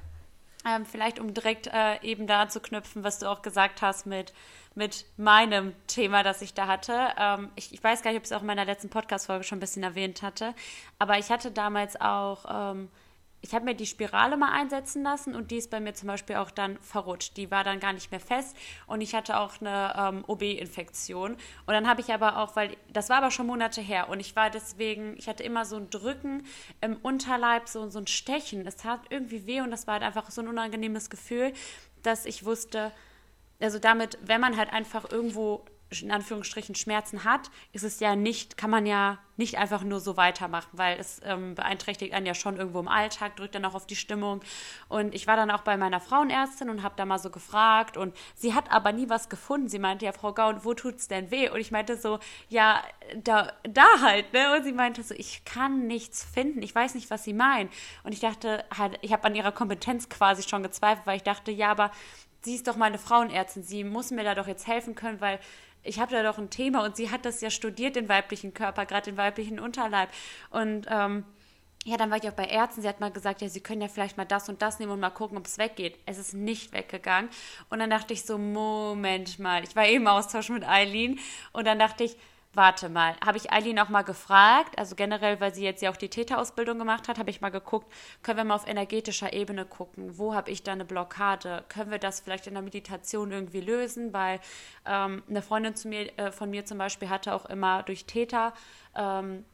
[0.67, 4.33] Ähm, vielleicht um direkt äh, eben da zu knüpfen, was du auch gesagt hast mit,
[4.73, 7.09] mit meinem Thema, das ich da hatte.
[7.19, 9.57] Ähm, ich, ich, weiß gar nicht, ob ich es auch in meiner letzten Podcast-Folge schon
[9.57, 10.55] ein bisschen erwähnt hatte,
[10.97, 12.89] aber ich hatte damals auch ähm,
[13.41, 16.37] ich habe mir die Spirale mal einsetzen lassen und die ist bei mir zum Beispiel
[16.37, 17.37] auch dann verrutscht.
[17.37, 21.33] Die war dann gar nicht mehr fest und ich hatte auch eine ähm, OB-Infektion.
[21.33, 24.35] Und dann habe ich aber auch, weil das war aber schon Monate her und ich
[24.35, 26.43] war deswegen, ich hatte immer so ein Drücken
[26.81, 28.65] im Unterleib, so, so ein Stechen.
[28.65, 31.53] Es tat irgendwie weh und das war halt einfach so ein unangenehmes Gefühl,
[32.01, 32.91] dass ich wusste,
[33.59, 38.57] also damit, wenn man halt einfach irgendwo in Anführungsstrichen Schmerzen hat, ist es ja nicht,
[38.57, 42.57] kann man ja nicht einfach nur so weitermachen, weil es ähm, beeinträchtigt einen ja schon
[42.57, 44.41] irgendwo im Alltag, drückt dann auch auf die Stimmung.
[44.87, 48.15] Und ich war dann auch bei meiner Frauenärztin und habe da mal so gefragt und
[48.33, 49.67] sie hat aber nie was gefunden.
[49.67, 51.49] Sie meinte ja, Frau Gaun, wo tut's denn weh?
[51.49, 52.19] Und ich meinte so,
[52.49, 52.81] ja,
[53.15, 54.55] da, da halt, ne?
[54.55, 57.69] Und sie meinte so, ich kann nichts finden, ich weiß nicht, was sie meinen.
[58.03, 61.51] Und ich dachte halt, ich habe an ihrer Kompetenz quasi schon gezweifelt, weil ich dachte,
[61.51, 61.91] ja, aber
[62.45, 65.39] sie ist doch meine Frauenärztin, sie muss mir da doch jetzt helfen können, weil
[65.83, 68.85] ich habe da doch ein Thema und sie hat das ja studiert, den weiblichen Körper,
[68.85, 70.09] gerade den weiblichen Unterleib.
[70.49, 71.25] Und ähm,
[71.83, 72.81] ja, dann war ich auch bei Ärzten.
[72.81, 74.99] Sie hat mal gesagt, ja, Sie können ja vielleicht mal das und das nehmen und
[74.99, 75.99] mal gucken, ob es weggeht.
[76.07, 77.29] Es ist nicht weggegangen.
[77.69, 79.63] Und dann dachte ich so, Moment mal.
[79.63, 81.19] Ich war eben im Austausch mit Eileen
[81.53, 82.17] und dann dachte ich,
[82.55, 85.97] warte mal, habe ich Eileen auch mal gefragt, also generell, weil sie jetzt ja auch
[85.97, 87.91] die Täterausbildung gemacht hat, habe ich mal geguckt,
[88.23, 91.99] können wir mal auf energetischer Ebene gucken, wo habe ich da eine Blockade, können wir
[91.99, 94.39] das vielleicht in der Meditation irgendwie lösen, weil
[94.85, 98.53] ähm, eine Freundin mir, äh, von mir zum Beispiel hatte auch immer durch Täter
[98.95, 99.45] ähm,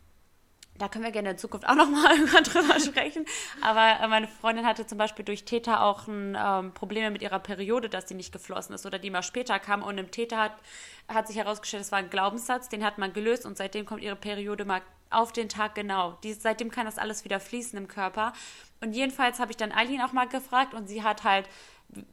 [0.81, 3.25] da können wir gerne in Zukunft auch nochmal drüber sprechen.
[3.61, 7.39] Aber äh, meine Freundin hatte zum Beispiel durch Täter auch ein, ähm, Probleme mit ihrer
[7.39, 9.83] Periode, dass die nicht geflossen ist oder die mal später kam.
[9.83, 10.53] Und im Täter hat,
[11.07, 14.15] hat sich herausgestellt, es war ein Glaubenssatz, den hat man gelöst und seitdem kommt ihre
[14.15, 16.17] Periode mal auf den Tag genau.
[16.23, 18.33] Die, seitdem kann das alles wieder fließen im Körper.
[18.79, 21.47] Und jedenfalls habe ich dann Eileen auch mal gefragt und sie hat halt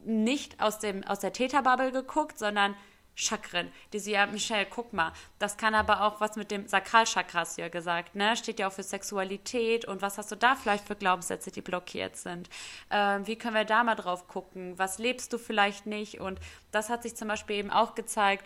[0.05, 2.75] nicht aus, dem, aus der Täterbubble geguckt, sondern
[3.19, 3.69] Chakren.
[3.91, 7.57] Die sie ja, Michelle, guck mal, das kann aber auch was mit dem Sakralchakra, hast
[7.57, 8.37] du ja gesagt, ne?
[8.37, 12.15] Steht ja auch für Sexualität und was hast du da vielleicht für Glaubenssätze, die blockiert
[12.15, 12.49] sind?
[12.89, 14.79] Ähm, wie können wir da mal drauf gucken?
[14.79, 16.21] Was lebst du vielleicht nicht?
[16.21, 16.39] Und
[16.71, 18.45] das hat sich zum Beispiel eben auch gezeigt,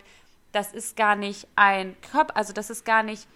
[0.50, 3.28] das ist gar nicht ein Körper, also das ist gar nicht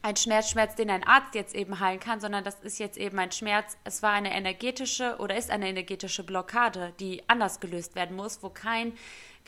[0.00, 3.18] ein Schmerz, Schmerz, den ein Arzt jetzt eben heilen kann, sondern das ist jetzt eben
[3.18, 3.76] ein Schmerz.
[3.84, 8.48] Es war eine energetische oder ist eine energetische Blockade, die anders gelöst werden muss, wo
[8.48, 8.92] kein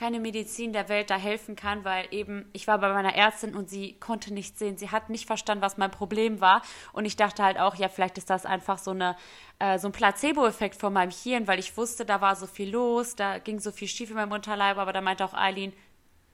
[0.01, 3.69] keine Medizin der Welt da helfen kann, weil eben ich war bei meiner Ärztin und
[3.69, 4.79] sie konnte nicht sehen.
[4.79, 6.63] Sie hat nicht verstanden, was mein Problem war.
[6.95, 9.15] Und ich dachte halt auch, ja, vielleicht ist das einfach so, eine,
[9.59, 13.15] äh, so ein Placebo-Effekt von meinem Hirn, weil ich wusste, da war so viel los,
[13.15, 14.79] da ging so viel schief in meinem Unterleib.
[14.79, 15.75] Aber da meinte auch Eileen,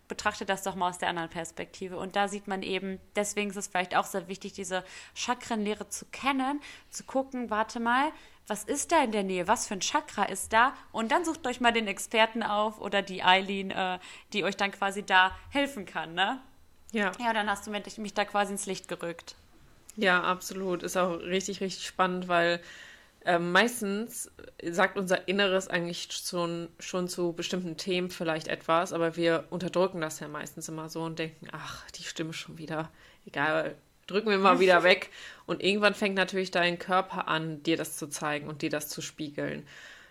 [0.06, 1.98] betrachte das doch mal aus der anderen Perspektive.
[1.98, 6.04] Und da sieht man eben, deswegen ist es vielleicht auch sehr wichtig, diese Chakrenlehre zu
[6.12, 8.12] kennen, zu gucken, warte mal,
[8.46, 9.48] was ist da in der Nähe?
[9.48, 10.74] Was für ein Chakra ist da?
[10.92, 13.98] Und dann sucht euch mal den Experten auf oder die Eileen, äh,
[14.32, 16.40] die euch dann quasi da helfen kann, ne?
[16.92, 17.12] Ja.
[17.18, 19.34] Ja, dann hast du mich da quasi ins Licht gerückt.
[19.96, 20.82] Ja, absolut.
[20.82, 22.60] Ist auch richtig, richtig spannend, weil
[23.24, 24.30] äh, meistens
[24.62, 30.20] sagt unser Inneres eigentlich schon, schon zu bestimmten Themen vielleicht etwas, aber wir unterdrücken das
[30.20, 32.90] ja meistens immer so und denken, ach, die Stimme schon wieder.
[33.26, 33.74] Egal,
[34.06, 35.10] drücken wir mal wieder weg.
[35.46, 39.02] Und irgendwann fängt natürlich dein Körper an, dir das zu zeigen und dir das zu
[39.02, 39.66] spiegeln.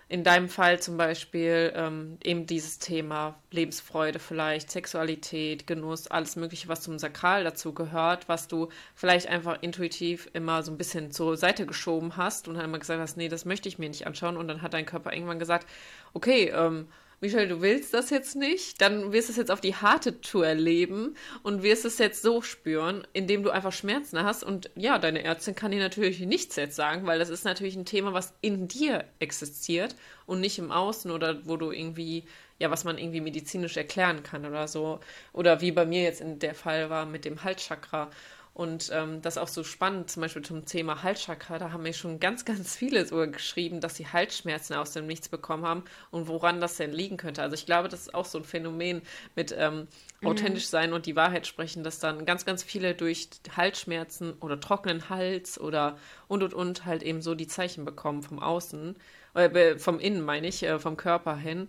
[0.07, 6.67] In deinem Fall zum Beispiel ähm, eben dieses Thema Lebensfreude vielleicht, Sexualität, Genuss, alles Mögliche,
[6.67, 11.37] was zum Sakral dazu gehört, was du vielleicht einfach intuitiv immer so ein bisschen zur
[11.37, 14.37] Seite geschoben hast und dann immer gesagt hast, nee, das möchte ich mir nicht anschauen.
[14.37, 15.67] Und dann hat dein Körper irgendwann gesagt,
[16.13, 16.87] okay, ähm,
[17.21, 20.45] Michelle, du willst das jetzt nicht, dann wirst du es jetzt auf die harte Tour
[20.45, 24.43] erleben und wirst es jetzt so spüren, indem du einfach Schmerzen hast.
[24.43, 27.85] Und ja, deine Ärztin kann dir natürlich nichts jetzt sagen, weil das ist natürlich ein
[27.85, 32.25] Thema, was in dir existiert und nicht im Außen oder wo du irgendwie,
[32.59, 34.99] ja, was man irgendwie medizinisch erklären kann oder so.
[35.31, 38.09] Oder wie bei mir jetzt in der Fall war mit dem Halschakra.
[38.55, 41.91] Und ähm, das ist auch so spannend, zum Beispiel zum Thema Halschakra, da haben mir
[41.91, 46.29] schon ganz, ganz viele sogar geschrieben, dass sie Halsschmerzen aus dem Nichts bekommen haben und
[46.29, 47.41] woran das denn liegen könnte.
[47.41, 49.01] Also ich glaube, das ist auch so ein Phänomen
[49.35, 49.89] mit ähm,
[50.21, 50.27] mhm.
[50.29, 55.09] authentisch sein und die Wahrheit sprechen, dass dann ganz, ganz viele durch Halsschmerzen oder trockenen
[55.09, 55.97] Hals oder
[56.29, 58.95] und und und halt eben so die Zeichen bekommen vom Außen,
[59.33, 61.67] äh, vom Innen meine ich, äh, vom Körper hin,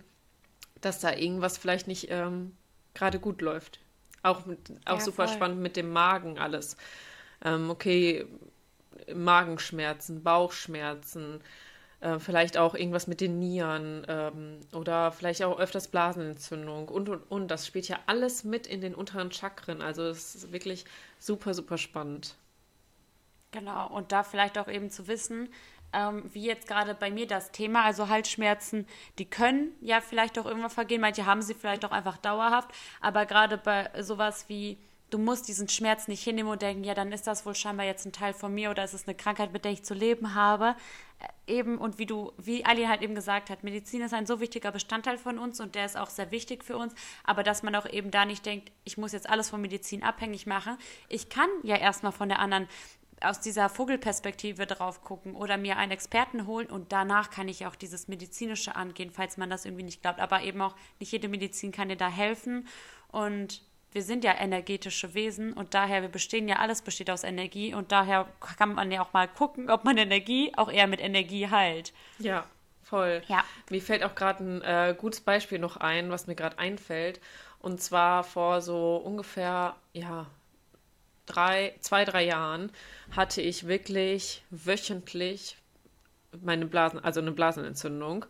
[0.79, 2.55] dass da irgendwas vielleicht nicht ähm,
[2.93, 3.81] gerade gut läuft.
[4.23, 5.35] Auch, mit, auch ja, super voll.
[5.35, 6.77] spannend mit dem Magen alles.
[7.43, 8.25] Ähm, okay,
[9.13, 11.41] Magenschmerzen, Bauchschmerzen,
[11.99, 17.31] äh, vielleicht auch irgendwas mit den Nieren ähm, oder vielleicht auch öfters Blasenentzündung und und
[17.31, 17.47] und.
[17.49, 19.81] Das spielt ja alles mit in den unteren Chakren.
[19.81, 20.85] Also es ist wirklich
[21.19, 22.35] super, super spannend.
[23.51, 25.49] Genau, und da vielleicht auch eben zu wissen,
[25.93, 28.85] ähm, wie jetzt gerade bei mir das Thema, also Halsschmerzen,
[29.19, 32.69] die können ja vielleicht auch irgendwann vergehen, manche haben sie vielleicht auch einfach dauerhaft,
[33.01, 34.77] aber gerade bei sowas wie,
[35.09, 38.05] du musst diesen Schmerz nicht hinnehmen und denken, ja, dann ist das wohl scheinbar jetzt
[38.05, 40.75] ein Teil von mir oder ist es eine Krankheit, mit der ich zu leben habe.
[41.47, 44.39] Äh, eben, und wie du, wie Ali halt eben gesagt hat, Medizin ist ein so
[44.39, 47.75] wichtiger Bestandteil von uns und der ist auch sehr wichtig für uns, aber dass man
[47.75, 50.77] auch eben da nicht denkt, ich muss jetzt alles von Medizin abhängig machen.
[51.07, 52.67] Ich kann ja erstmal von der anderen
[53.21, 57.75] aus dieser Vogelperspektive drauf gucken oder mir einen Experten holen und danach kann ich auch
[57.75, 60.19] dieses medizinische angehen, falls man das irgendwie nicht glaubt.
[60.19, 62.67] Aber eben auch nicht jede Medizin kann dir da helfen
[63.11, 67.73] und wir sind ja energetische Wesen und daher, wir bestehen ja, alles besteht aus Energie
[67.73, 68.27] und daher
[68.57, 71.93] kann man ja auch mal gucken, ob man Energie auch eher mit Energie heilt.
[72.19, 72.45] Ja,
[72.83, 73.23] voll.
[73.27, 73.43] Ja.
[73.69, 77.19] Mir fällt auch gerade ein äh, gutes Beispiel noch ein, was mir gerade einfällt.
[77.59, 80.27] Und zwar vor so ungefähr, ja,
[81.27, 82.71] drei, zwei, drei Jahren
[83.15, 85.57] hatte ich wirklich wöchentlich
[86.41, 88.25] meine Blasen, also eine Blasenentzündung.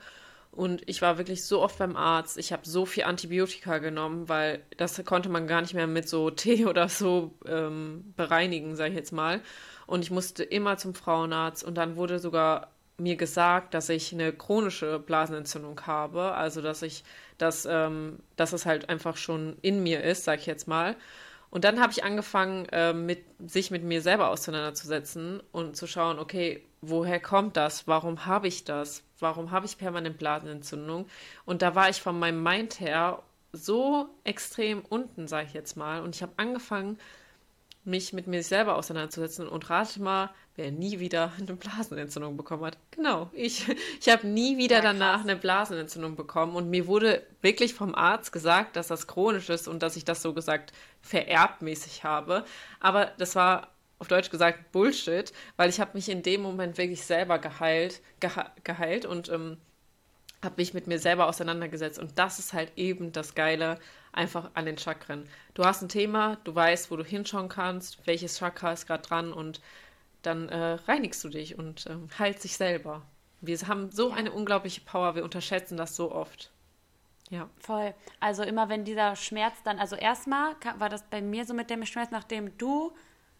[0.51, 2.37] Und ich war wirklich so oft beim Arzt.
[2.37, 6.31] Ich habe so viel Antibiotika genommen, weil das konnte man gar nicht mehr mit so
[6.31, 9.41] Tee oder so ähm, bereinigen, sage ich jetzt mal.
[9.85, 11.63] Und ich musste immer zum Frauenarzt.
[11.63, 16.33] Und dann wurde sogar mir gesagt, dass ich eine chronische Blasenentzündung habe.
[16.33, 17.03] Also dass ich,
[17.37, 20.95] dass, ähm, dass es halt einfach schon in mir ist, sage ich jetzt mal.
[21.49, 26.19] Und dann habe ich angefangen, äh, mit, sich mit mir selber auseinanderzusetzen und zu schauen,
[26.19, 27.87] okay, woher kommt das?
[27.87, 29.03] Warum habe ich das?
[29.19, 31.07] Warum habe ich permanent Blasenentzündung?
[31.45, 36.01] Und da war ich von meinem Mind her so extrem unten, sage ich jetzt mal.
[36.01, 36.99] Und ich habe angefangen,
[37.83, 42.77] mich mit mir selber auseinanderzusetzen und rate mal, wer nie wieder eine Blasenentzündung bekommen hat.
[42.91, 43.65] Genau, ich.
[43.99, 48.31] Ich habe nie wieder ja, danach eine Blasenentzündung bekommen und mir wurde wirklich vom Arzt
[48.31, 52.45] gesagt, dass das chronisch ist und dass ich das so gesagt vererbmäßig habe.
[52.79, 57.03] Aber das war auf Deutsch gesagt Bullshit, weil ich habe mich in dem Moment wirklich
[57.03, 59.57] selber geheilt, geha geheilt und ähm,
[60.43, 61.99] habe mich mit mir selber auseinandergesetzt.
[61.99, 63.79] Und das ist halt eben das Geile
[64.11, 65.27] einfach an den Chakren.
[65.53, 69.33] Du hast ein Thema, du weißt, wo du hinschauen kannst, welches Chakra ist gerade dran
[69.33, 69.59] und
[70.21, 73.03] dann äh, reinigst du dich und äh, heilst dich selber.
[73.41, 76.51] Wir haben so eine unglaubliche Power, wir unterschätzen das so oft.
[77.29, 77.49] Ja.
[77.59, 77.93] Voll.
[78.19, 81.85] Also immer wenn dieser Schmerz dann, also erstmal war das bei mir so mit dem
[81.85, 82.93] Schmerz, nachdem du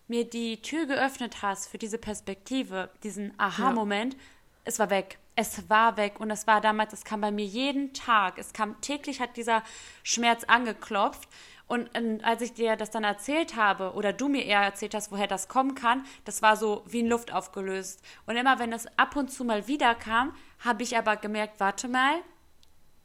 [0.08, 4.20] mir die Tür geöffnet hast für diese Perspektive, diesen Aha-Moment, ja.
[4.66, 5.20] es war weg.
[5.36, 8.82] Es war weg und es war damals, es kam bei mir jeden Tag, es kam
[8.82, 9.62] täglich, hat dieser
[10.02, 11.30] Schmerz angeklopft
[11.68, 15.12] und, und, als ich dir das dann erzählt habe, oder du mir eher erzählt hast,
[15.12, 18.02] woher das kommen kann, das war so wie in Luft aufgelöst.
[18.26, 21.88] Und immer wenn es ab und zu mal wieder kam, habe ich aber gemerkt, warte
[21.88, 22.16] mal,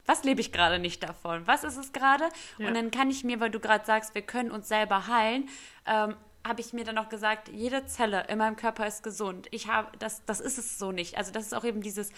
[0.06, 1.46] was lebe ich gerade nicht davon?
[1.46, 2.28] Was ist es gerade?
[2.58, 2.68] Ja.
[2.68, 5.48] Und dann kann ich mir, weil du gerade sagst, wir können uns selber heilen,
[5.86, 9.46] ähm, habe ich mir dann auch gesagt, jede Zelle in meinem Körper ist gesund.
[9.52, 11.16] Ich habe, das, das ist es so nicht.
[11.16, 12.10] Also das ist auch eben dieses,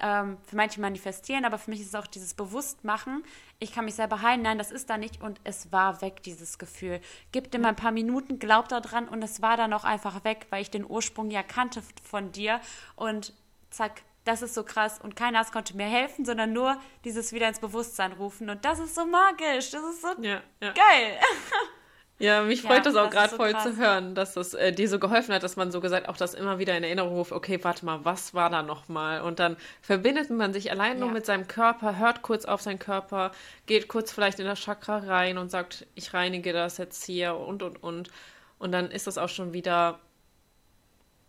[0.00, 3.24] ähm, für manche manifestieren, aber für mich ist es auch dieses Bewusstmachen.
[3.58, 6.58] Ich kann mich selber heilen, nein, das ist da nicht und es war weg, dieses
[6.58, 7.00] Gefühl.
[7.32, 10.24] Gib dir mal ein paar Minuten, glaub da dran und es war dann auch einfach
[10.24, 12.60] weg, weil ich den Ursprung ja kannte von dir
[12.96, 13.32] und
[13.70, 17.60] zack, das ist so krass und keiner konnte mir helfen, sondern nur dieses wieder ins
[17.60, 20.72] Bewusstsein rufen und das ist so magisch, das ist so ja, ja.
[20.72, 21.18] geil.
[22.20, 23.64] Ja, mich freut ja, das auch gerade so voll krass.
[23.64, 26.34] zu hören, dass das äh, dir so geholfen hat, dass man so gesagt auch das
[26.34, 29.22] immer wieder in Erinnerung ruft, okay, warte mal, was war da nochmal?
[29.22, 31.00] Und dann verbindet man sich allein ja.
[31.00, 33.32] nur mit seinem Körper, hört kurz auf seinen Körper,
[33.64, 37.62] geht kurz vielleicht in das Chakra rein und sagt, ich reinige das jetzt hier und,
[37.62, 38.10] und, und.
[38.58, 39.98] Und dann ist das auch schon wieder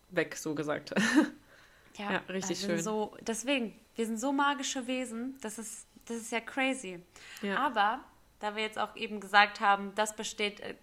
[0.09, 0.93] weg, so gesagt.
[1.97, 2.81] Ja, ja richtig schön.
[2.81, 7.03] So, deswegen, wir sind so magische Wesen, das ist, das ist ja crazy.
[7.41, 7.57] Ja.
[7.57, 7.99] Aber
[8.41, 10.75] da wir jetzt auch eben gesagt haben, das besteht, äh,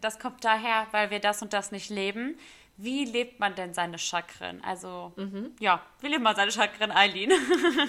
[0.00, 2.38] das kommt daher, weil wir das und das nicht leben.
[2.76, 4.62] Wie lebt man denn seine Chakren?
[4.64, 5.50] Also, mhm.
[5.60, 7.30] ja, wie lebt man seine Chakren, Eileen?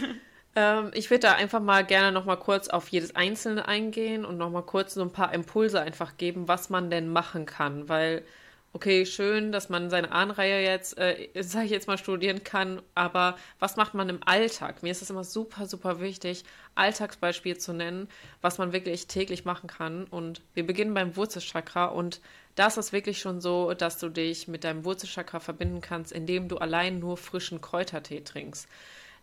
[0.55, 4.37] ähm, ich würde da einfach mal gerne noch mal kurz auf jedes Einzelne eingehen und
[4.37, 8.25] noch mal kurz so ein paar Impulse einfach geben, was man denn machen kann, weil
[8.73, 13.37] okay, schön, dass man seine Ahnenreihe jetzt, äh, sage ich jetzt mal, studieren kann, aber
[13.59, 14.81] was macht man im Alltag?
[14.81, 16.43] Mir ist es immer super, super wichtig,
[16.75, 18.07] Alltagsbeispiel zu nennen,
[18.41, 20.05] was man wirklich täglich machen kann.
[20.05, 22.21] Und wir beginnen beim Wurzelchakra und
[22.55, 26.57] da ist wirklich schon so, dass du dich mit deinem Wurzelchakra verbinden kannst, indem du
[26.57, 28.67] allein nur frischen Kräutertee trinkst.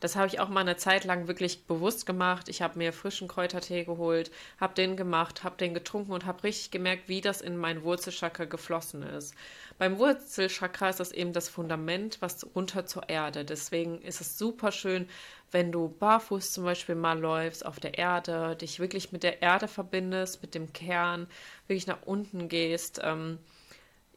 [0.01, 2.49] Das habe ich auch mal eine Zeit lang wirklich bewusst gemacht.
[2.49, 4.31] Ich habe mir frischen Kräutertee geholt,
[4.61, 8.45] habe den gemacht, habe den getrunken und habe richtig gemerkt, wie das in mein Wurzelchakra
[8.45, 9.35] geflossen ist.
[9.79, 13.45] Beim Wurzelchakra ist das eben das Fundament, was runter zur Erde.
[13.45, 15.09] Deswegen ist es super schön,
[15.51, 19.67] wenn du barfuß zum Beispiel mal läufst auf der Erde, dich wirklich mit der Erde
[19.67, 21.27] verbindest, mit dem Kern,
[21.67, 23.01] wirklich nach unten gehst.
[23.03, 23.39] Ähm,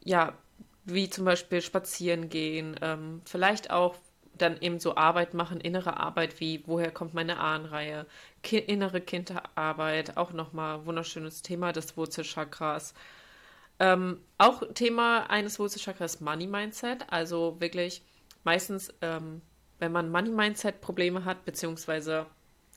[0.04, 0.36] ja,
[0.84, 3.96] wie zum Beispiel spazieren gehen, ähm, vielleicht auch
[4.38, 8.06] dann eben so Arbeit machen, innere Arbeit wie, woher kommt meine Ahnenreihe,
[8.42, 12.94] Ki innere Kinderarbeit, auch nochmal wunderschönes Thema des Wurzelchakras.
[13.78, 18.02] Ähm, auch Thema eines Wurzelchakras Money Mindset, also wirklich
[18.44, 19.42] meistens, ähm,
[19.78, 22.26] wenn man Money Mindset Probleme hat, beziehungsweise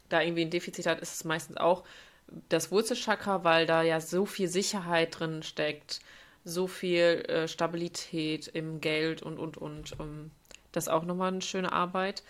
[0.10, 1.84] da irgendwie ein Defizit hat, ist es meistens auch
[2.50, 6.00] das Wurzelchakra, weil da ja so viel Sicherheit drin steckt,
[6.44, 10.00] so viel äh, Stabilität im Geld und, und, und.
[10.00, 10.32] Um, ähm,
[10.76, 12.24] das ist auch nochmal eine schöne Arbeit.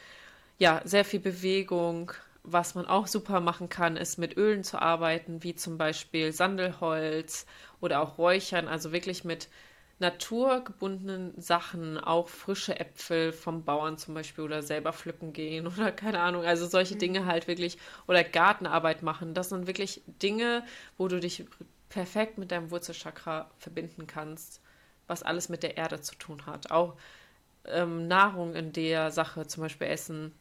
[0.57, 2.11] Ja, sehr viel Bewegung.
[2.43, 7.47] Was man auch super machen kann, ist mit Ölen zu arbeiten, wie zum Beispiel Sandelholz
[7.81, 9.49] oder auch Räuchern, also wirklich mit
[9.99, 16.19] naturgebundenen Sachen, auch frische Äpfel vom Bauern zum Beispiel oder selber pflücken gehen oder keine
[16.19, 16.99] Ahnung, also solche mhm.
[16.99, 17.77] Dinge halt wirklich
[18.07, 19.33] oder Gartenarbeit machen.
[19.33, 20.63] Das sind wirklich Dinge,
[20.97, 21.45] wo du dich
[21.89, 24.61] perfekt mit deinem Wurzelchakra verbinden kannst,
[25.07, 26.71] was alles mit der Erde zu tun hat.
[26.71, 26.95] Auch
[27.69, 30.33] ähm, Nahrung in der Sache zum Beispiel essen.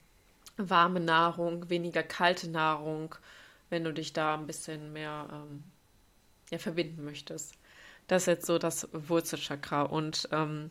[0.57, 3.15] Warme Nahrung, weniger kalte Nahrung,
[3.71, 5.65] wenn du dich da ein bisschen mehr ähm,
[6.51, 7.55] ja, verbinden möchtest.
[8.07, 9.83] Das ist jetzt so das Wurzelchakra.
[9.83, 10.71] Und ähm,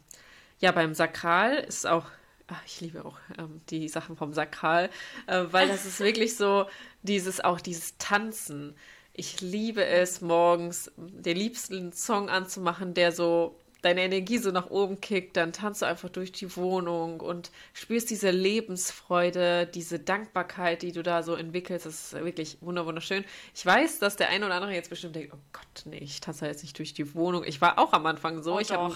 [0.60, 2.06] ja, beim Sakral ist auch,
[2.48, 4.90] ach, ich liebe auch ähm, die Sachen vom Sakral,
[5.28, 6.68] äh, weil das ist wirklich so
[7.02, 8.76] dieses, auch dieses Tanzen.
[9.14, 15.02] Ich liebe es, morgens den liebsten Song anzumachen, der so deine Energie so nach oben
[15.02, 20.94] kickt, dann tanzt du einfach durch die Wohnung und spürst diese Lebensfreude, diese Dankbarkeit, die
[20.94, 21.86] du da so entwickelst.
[21.86, 23.26] Das ist wirklich wunderschön.
[23.54, 26.48] Ich weiß, dass der eine oder andere jetzt bestimmt denkt, oh Gott, nee, ich tanze
[26.48, 27.44] jetzt nicht durch die Wohnung.
[27.44, 28.56] Ich war auch am Anfang so.
[28.56, 28.96] Oh, ich habe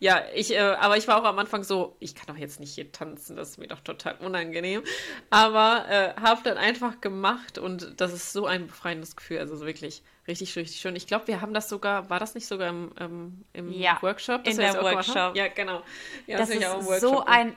[0.00, 2.74] ja, ich, äh, aber ich war auch am Anfang so, ich kann doch jetzt nicht
[2.74, 4.82] hier tanzen, das ist mir doch total unangenehm.
[5.30, 9.38] Aber äh, habe dann einfach gemacht und das ist so ein befreiendes Gefühl.
[9.38, 10.96] Also wirklich richtig, richtig schön.
[10.96, 14.46] Ich glaube, wir haben das sogar, war das nicht sogar im, ähm, im ja, Workshop?
[14.46, 15.36] In der Workshop.
[15.36, 15.82] Ja, genau.
[16.26, 17.56] Ja, das, das ist so ein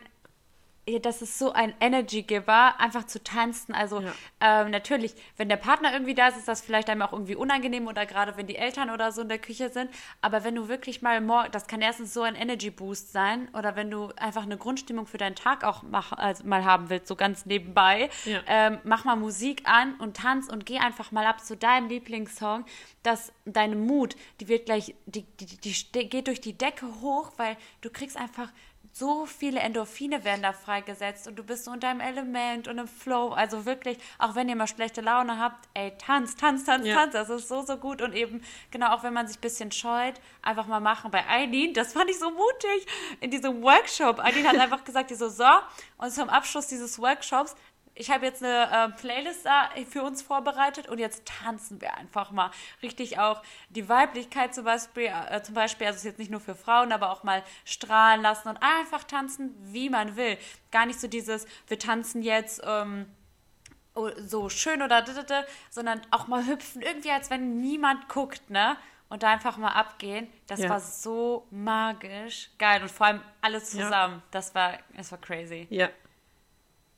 [1.01, 3.73] das ist so ein Energy Giver, einfach zu tanzen.
[3.73, 4.13] Also ja.
[4.39, 7.87] ähm, natürlich, wenn der Partner irgendwie da ist, ist das vielleicht einem auch irgendwie unangenehm
[7.87, 9.89] oder gerade wenn die Eltern oder so in der Küche sind.
[10.21, 13.75] Aber wenn du wirklich mal morgen, das kann erstens so ein Energy Boost sein oder
[13.75, 17.15] wenn du einfach eine Grundstimmung für deinen Tag auch mach, also mal haben willst, so
[17.15, 18.41] ganz nebenbei, ja.
[18.45, 22.63] ähm, mach mal Musik an und tanz und geh einfach mal ab zu deinem Lieblingssong,
[23.01, 27.31] dass deine Mut, die wird gleich, die, die, die, die geht durch die Decke hoch,
[27.37, 28.51] weil du kriegst einfach
[28.97, 32.87] so viele Endorphine werden da freigesetzt und du bist so in deinem Element und im
[32.87, 33.33] Flow.
[33.33, 36.95] Also wirklich, auch wenn ihr mal schlechte Laune habt, ey, tanz, tanz, tanz, ja.
[36.95, 37.11] tanz.
[37.11, 38.01] Das ist so, so gut.
[38.01, 41.11] Und eben, genau, auch wenn man sich ein bisschen scheut, einfach mal machen.
[41.11, 42.87] Bei Eileen, das fand ich so mutig
[43.19, 44.19] in diesem Workshop.
[44.19, 45.43] Eileen hat einfach gesagt, die so, so,
[45.97, 47.53] und zum Abschluss dieses Workshops
[47.95, 52.31] ich habe jetzt eine äh, Playlist da für uns vorbereitet und jetzt tanzen wir einfach
[52.31, 52.51] mal
[52.83, 56.55] richtig auch die Weiblichkeit zum Beispiel, äh, zum Beispiel, also ist jetzt nicht nur für
[56.55, 60.37] Frauen, aber auch mal strahlen lassen und einfach tanzen, wie man will.
[60.71, 63.05] Gar nicht so dieses, wir tanzen jetzt ähm,
[63.93, 65.05] oh, so schön oder
[65.69, 68.75] sondern auch mal hüpfen, irgendwie als wenn niemand guckt, ne?
[69.07, 70.27] Und da einfach mal abgehen.
[70.47, 70.67] Das ja.
[70.67, 72.49] war so magisch.
[72.57, 72.81] Geil.
[72.81, 74.15] Und vor allem alles zusammen.
[74.15, 74.23] Ja.
[74.31, 75.67] Das war, das war crazy.
[75.69, 75.89] Ja,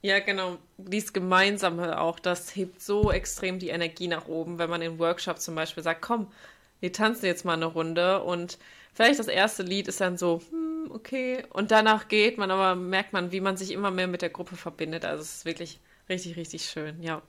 [0.02, 0.58] ja, genau.
[0.78, 5.40] Dies Gemeinsame auch, das hebt so extrem die Energie nach oben, wenn man im Workshop
[5.40, 6.32] zum Beispiel sagt, komm,
[6.80, 8.58] wir tanzen jetzt mal eine Runde und
[8.94, 13.14] vielleicht das erste Lied ist dann so, hm, okay, und danach geht man, aber merkt
[13.14, 15.06] man, wie man sich immer mehr mit der Gruppe verbindet.
[15.06, 15.80] Also es ist wirklich
[16.10, 17.22] richtig, richtig schön, ja.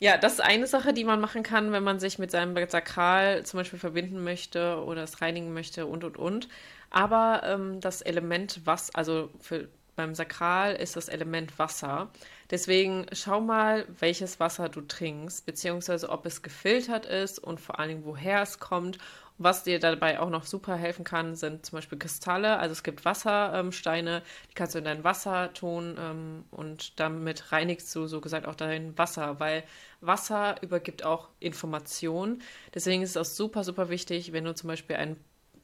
[0.00, 3.46] Ja, das ist eine Sache, die man machen kann, wenn man sich mit seinem Sakral
[3.46, 6.48] zum Beispiel verbinden möchte oder es reinigen möchte und und und.
[6.90, 12.10] Aber ähm, das Element was, also für beim Sakral ist das Element Wasser.
[12.50, 17.88] Deswegen schau mal, welches Wasser du trinkst, beziehungsweise ob es gefiltert ist und vor allen
[17.88, 18.98] Dingen, woher es kommt.
[19.36, 22.58] Was dir dabei auch noch super helfen kann, sind zum Beispiel Kristalle.
[22.58, 27.92] Also es gibt Wassersteine, die kannst du in dein Wasser tun ähm, und damit reinigst
[27.96, 29.64] du so gesagt auch dein Wasser, weil
[30.00, 32.42] Wasser übergibt auch Informationen.
[32.74, 35.16] Deswegen ist es auch super, super wichtig, wenn du zum Beispiel ein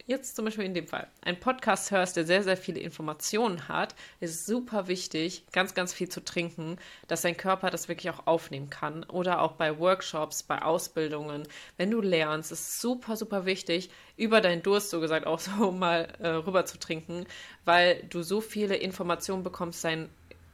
[0.07, 3.95] jetzt zum Beispiel in dem Fall, einen Podcast hörst, der sehr, sehr viele Informationen hat,
[4.21, 6.77] ist super wichtig, ganz, ganz viel zu trinken,
[7.09, 9.05] dass dein Körper das wirklich auch aufnehmen kann.
[9.05, 11.47] Oder auch bei Workshops, bei Ausbildungen,
[11.77, 16.09] wenn du lernst, ist super, super wichtig, über deinen Durst, so gesagt, auch so mal
[16.21, 17.27] äh, rüber zu trinken,
[17.65, 20.09] weil du so viele Informationen bekommst, dein,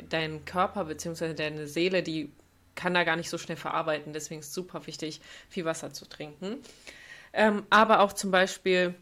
[0.09, 1.35] dein Körper bzw.
[1.35, 2.31] deine Seele, die
[2.75, 4.13] kann da gar nicht so schnell verarbeiten.
[4.13, 6.59] Deswegen ist super wichtig, viel Wasser zu trinken.
[7.33, 8.95] Ähm, aber auch zum Beispiel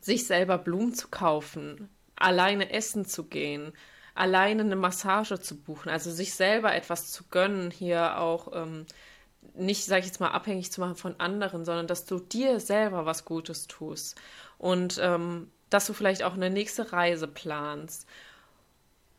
[0.00, 3.72] sich selber Blumen zu kaufen, alleine essen zu gehen,
[4.14, 8.86] alleine eine Massage zu buchen, also sich selber etwas zu gönnen, hier auch ähm,
[9.54, 13.06] nicht, sag ich jetzt mal, abhängig zu machen von anderen, sondern dass du dir selber
[13.06, 14.20] was Gutes tust
[14.58, 18.06] und ähm, dass du vielleicht auch eine nächste Reise planst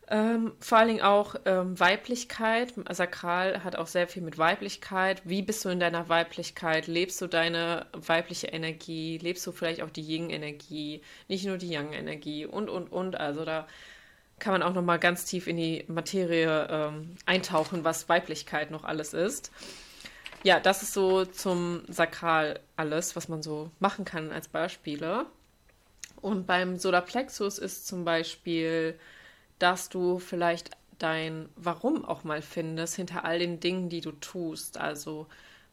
[0.08, 2.74] ähm, vor allen Dingen auch ähm, Weiblichkeit.
[2.90, 5.22] Sakral hat auch sehr viel mit Weiblichkeit.
[5.24, 6.86] Wie bist du in deiner Weiblichkeit?
[6.86, 9.18] Lebst du deine weibliche Energie?
[9.18, 11.02] Lebst du vielleicht auch die Yin-Energie?
[11.28, 13.16] Nicht nur die Yang-Energie und, und, und.
[13.18, 13.66] Also da
[14.38, 18.82] kann man auch noch mal ganz tief in die Materie ähm, eintauchen, was Weiblichkeit noch
[18.84, 19.52] alles ist.
[20.42, 25.26] Ja, das ist so zum Sakral alles, was man so machen kann als Beispiele.
[26.20, 28.98] Und beim Solarplexus ist zum Beispiel
[29.62, 34.78] dass du vielleicht dein Warum auch mal findest hinter all den Dingen, die du tust.
[34.78, 35.26] Also,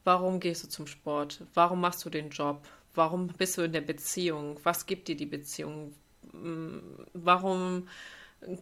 [0.04, 1.42] warum gehst du zum Sport?
[1.54, 2.68] Warum machst du den Job?
[2.96, 4.60] Warum bist du in der Beziehung?
[4.64, 5.94] Was gibt dir die Beziehung?
[6.34, 6.80] Mm,
[7.14, 7.88] warum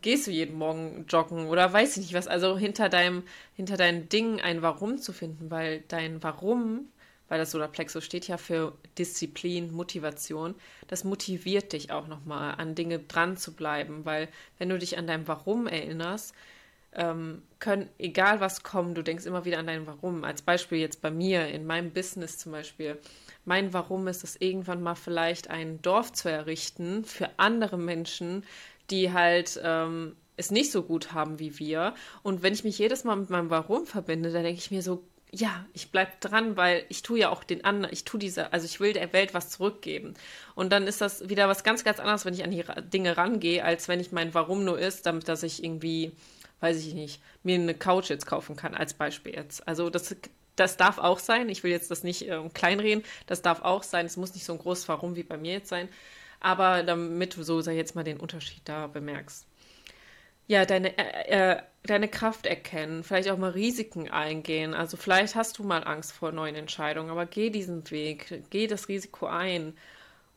[0.01, 2.27] gehst du jeden Morgen joggen oder weiß ich nicht was?
[2.27, 3.23] Also hinter deinem,
[3.55, 6.89] hinter deinen Dingen ein Warum zu finden, weil dein Warum
[7.29, 10.55] weil das Solarplexus steht ja für Disziplin, Motivation.
[10.87, 15.07] Das motiviert dich auch nochmal, an Dinge dran zu bleiben, weil wenn du dich an
[15.07, 16.33] dein Warum erinnerst,
[16.93, 20.23] ähm, können, egal was kommt, du denkst immer wieder an dein Warum.
[20.23, 22.97] Als Beispiel jetzt bei mir, in meinem Business zum Beispiel.
[23.45, 28.43] Mein Warum ist es, irgendwann mal vielleicht ein Dorf zu errichten für andere Menschen,
[28.89, 31.93] die halt ähm, es nicht so gut haben wie wir.
[32.23, 35.03] Und wenn ich mich jedes Mal mit meinem Warum verbinde, dann denke ich mir so,
[35.31, 38.65] ja, ich bleibe dran, weil ich tue ja auch den anderen, ich tue diese, also
[38.65, 40.13] ich will der Welt was zurückgeben.
[40.55, 42.63] Und dann ist das wieder was ganz, ganz anderes, wenn ich an die
[42.93, 46.13] Dinge rangehe, als wenn ich mein Warum nur ist, damit dass ich irgendwie,
[46.61, 49.67] weiß ich nicht, mir eine Couch jetzt kaufen kann, als Beispiel jetzt.
[49.67, 50.15] Also das,
[50.55, 51.49] das darf auch sein.
[51.49, 54.05] Ich will jetzt das nicht äh, kleinreden, das darf auch sein.
[54.05, 55.89] Es muss nicht so ein großes Warum wie bei mir jetzt sein.
[56.39, 59.47] Aber damit du so, sag jetzt mal, den Unterschied da bemerkst
[60.47, 64.73] ja, deine, äh, äh, deine Kraft erkennen, vielleicht auch mal Risiken eingehen.
[64.73, 68.87] Also vielleicht hast du mal Angst vor neuen Entscheidungen, aber geh diesen Weg, geh das
[68.87, 69.73] Risiko ein.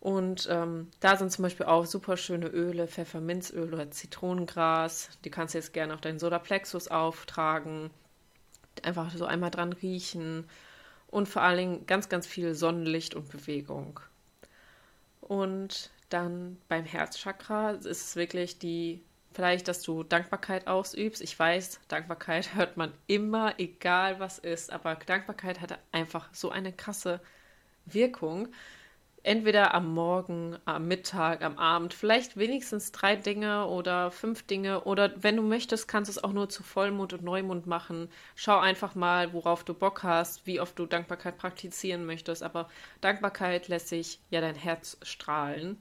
[0.01, 5.11] Und ähm, da sind zum Beispiel auch super schöne Öle, Pfefferminzöl oder Zitronengras.
[5.25, 7.91] Die kannst du jetzt gerne auf deinen Solarplexus auftragen.
[8.83, 10.49] Einfach so einmal dran riechen.
[11.09, 14.01] Und vor allen Dingen ganz, ganz viel Sonnenlicht und Bewegung.
[15.21, 19.03] Und dann beim Herzchakra ist es wirklich die
[19.33, 21.23] Vielleicht, dass du Dankbarkeit ausübst.
[21.23, 26.73] Ich weiß, Dankbarkeit hört man immer, egal was ist, aber Dankbarkeit hat einfach so eine
[26.73, 27.21] krasse
[27.87, 28.49] Wirkung.
[29.23, 34.85] Entweder am Morgen, am Mittag, am Abend, vielleicht wenigstens drei Dinge oder fünf Dinge.
[34.85, 38.09] Oder wenn du möchtest, kannst du es auch nur zu Vollmond und Neumond machen.
[38.35, 42.43] Schau einfach mal, worauf du Bock hast, wie oft du Dankbarkeit praktizieren möchtest.
[42.43, 42.69] Aber
[43.03, 45.77] Dankbarkeit lässt sich ja dein Herz strahlen.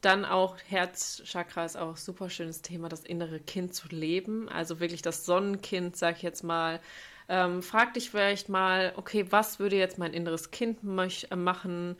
[0.00, 4.48] Dann auch Herzchakra ist auch super schönes Thema, das innere Kind zu leben.
[4.48, 6.80] Also wirklich das Sonnenkind, sag ich jetzt mal.
[7.28, 11.96] Ähm, frag dich vielleicht mal, okay, was würde jetzt mein inneres Kind äh, machen?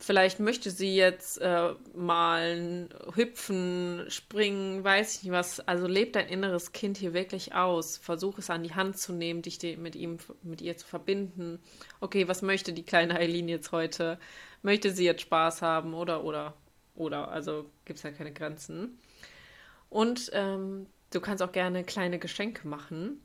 [0.00, 5.60] Vielleicht möchte sie jetzt äh, malen, hüpfen, springen, weiß ich nicht was.
[5.60, 7.98] Also lebt dein inneres Kind hier wirklich aus.
[7.98, 11.60] Versuch es an die Hand zu nehmen, dich mit ihm, mit ihr zu verbinden.
[12.00, 14.18] Okay, was möchte die kleine Eileen jetzt heute?
[14.62, 16.54] Möchte sie jetzt Spaß haben oder oder
[16.98, 17.28] oder?
[17.28, 18.98] Also gibt es ja keine Grenzen.
[19.88, 23.20] Und ähm, du kannst auch gerne kleine Geschenke machen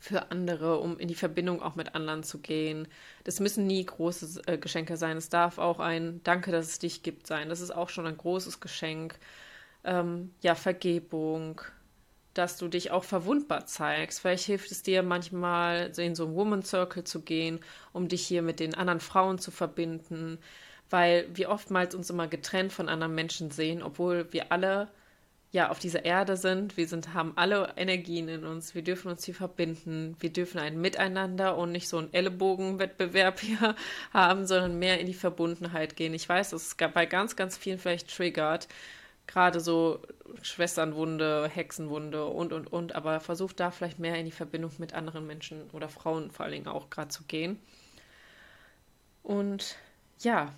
[0.00, 2.88] für andere, um in die Verbindung auch mit anderen zu gehen.
[3.24, 5.16] Das müssen nie große äh, Geschenke sein.
[5.16, 7.48] Es darf auch ein Danke, dass es dich gibt sein.
[7.48, 9.18] Das ist auch schon ein großes Geschenk.
[9.84, 11.60] Ähm, ja, Vergebung,
[12.34, 14.20] dass du dich auch verwundbar zeigst.
[14.20, 17.60] Vielleicht hilft es dir manchmal, in so einen Woman Circle zu gehen,
[17.92, 20.38] um dich hier mit den anderen Frauen zu verbinden,
[20.90, 24.88] weil wir oftmals uns immer getrennt von anderen Menschen sehen, obwohl wir alle
[25.50, 26.76] ja auf dieser Erde sind.
[26.76, 28.74] Wir sind, haben alle Energien in uns.
[28.74, 30.16] Wir dürfen uns hier verbinden.
[30.20, 33.74] Wir dürfen ein Miteinander und nicht so einen Ellenbogenwettbewerb hier
[34.12, 36.14] haben, sondern mehr in die Verbundenheit gehen.
[36.14, 38.68] Ich weiß, dass es bei ganz, ganz vielen vielleicht triggert.
[39.26, 40.00] Gerade so
[40.42, 42.94] Schwesternwunde, Hexenwunde und, und, und.
[42.94, 46.54] Aber versucht da vielleicht mehr in die Verbindung mit anderen Menschen oder Frauen vor allen
[46.54, 47.58] Dingen auch gerade zu gehen.
[49.22, 49.76] Und
[50.20, 50.52] ja,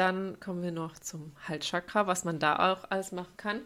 [0.00, 3.60] dann kommen wir noch zum Halschakra, was man da auch alles machen kann.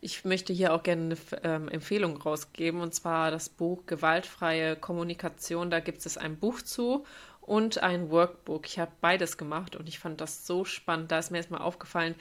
[0.00, 5.68] Ich möchte hier auch gerne eine ähm, Empfehlung rausgeben, und zwar das Buch Gewaltfreie Kommunikation.
[5.68, 7.04] Da gibt es ein Buch zu
[7.40, 8.66] und ein Workbook.
[8.66, 11.10] Ich habe beides gemacht und ich fand das so spannend.
[11.10, 12.14] Da ist mir erstmal aufgefallen,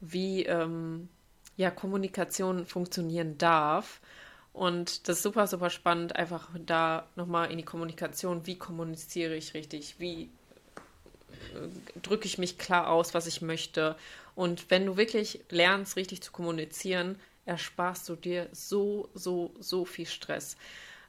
[0.00, 1.08] wie ähm,
[1.56, 4.02] ja, Kommunikation funktionieren darf.
[4.52, 9.54] Und das ist super, super spannend, einfach da nochmal in die Kommunikation, wie kommuniziere ich
[9.54, 10.30] richtig, wie
[12.02, 13.96] drücke ich mich klar aus, was ich möchte.
[14.34, 20.06] Und wenn du wirklich lernst, richtig zu kommunizieren, ersparst du dir so, so, so viel
[20.06, 20.56] Stress.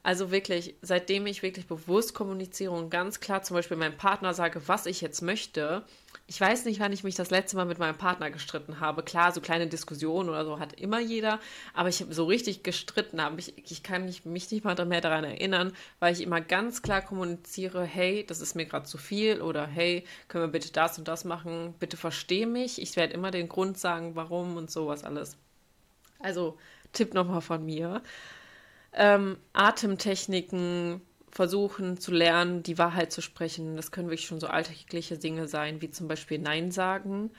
[0.03, 4.61] Also wirklich, seitdem ich wirklich bewusst kommuniziere und ganz klar zum Beispiel meinem Partner sage,
[4.67, 5.83] was ich jetzt möchte,
[6.29, 9.01] ich weiß nicht, wann ich mich das letzte Mal mit meinem Partner gestritten habe.
[9.01, 11.39] Klar, so kleine Diskussionen oder so hat immer jeder,
[11.73, 13.39] aber ich habe so richtig gestritten habe.
[13.39, 17.85] Ich, ich kann mich, nicht mal mehr daran erinnern, weil ich immer ganz klar kommuniziere,
[17.85, 21.23] hey, das ist mir gerade zu viel oder hey, können wir bitte das und das
[21.23, 22.81] machen, bitte versteh mich.
[22.81, 25.37] Ich werde immer den Grund sagen, warum und sowas alles.
[26.19, 26.57] Also
[26.91, 28.01] Tipp nochmal von mir.
[28.91, 31.01] Ähm, Atemtechniken,
[31.31, 33.75] versuchen zu lernen, die Wahrheit zu sprechen.
[33.75, 37.31] Das können wirklich schon so alltägliche Dinge sein, wie zum Beispiel Nein sagen.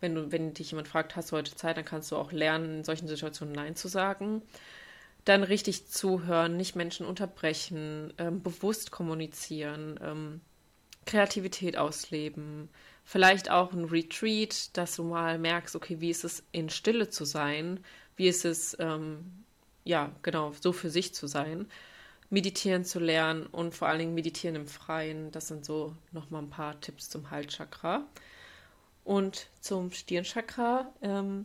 [0.00, 2.78] Wenn, du, wenn dich jemand fragt, hast du heute Zeit, dann kannst du auch lernen,
[2.78, 4.42] in solchen Situationen Nein zu sagen.
[5.24, 10.40] Dann richtig zuhören, nicht Menschen unterbrechen, ähm, bewusst kommunizieren, ähm,
[11.06, 12.68] Kreativität ausleben.
[13.04, 17.24] Vielleicht auch ein Retreat, dass du mal merkst, okay, wie ist es in Stille zu
[17.24, 17.80] sein?
[18.16, 19.44] Wie ist es, ähm,
[19.84, 21.66] ja, genau, so für sich zu sein?
[22.32, 25.30] Meditieren zu lernen und vor allen Dingen meditieren im Freien.
[25.32, 28.06] Das sind so nochmal ein paar Tipps zum Halschakra.
[29.04, 31.44] Und zum Stirnchakra, ähm,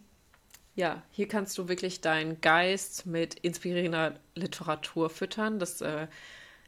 [0.75, 5.59] ja, hier kannst du wirklich deinen Geist mit inspirierender Literatur füttern.
[5.59, 6.07] Das äh,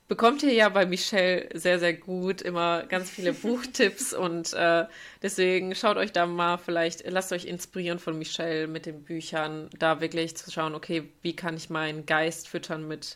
[0.09, 2.41] bekommt ihr ja bei Michelle sehr, sehr gut.
[2.41, 4.85] Immer ganz viele Buchtipps und äh,
[5.21, 10.01] deswegen schaut euch da mal vielleicht, lasst euch inspirieren von Michelle mit den Büchern, da
[10.01, 13.15] wirklich zu schauen, okay, wie kann ich meinen Geist füttern mit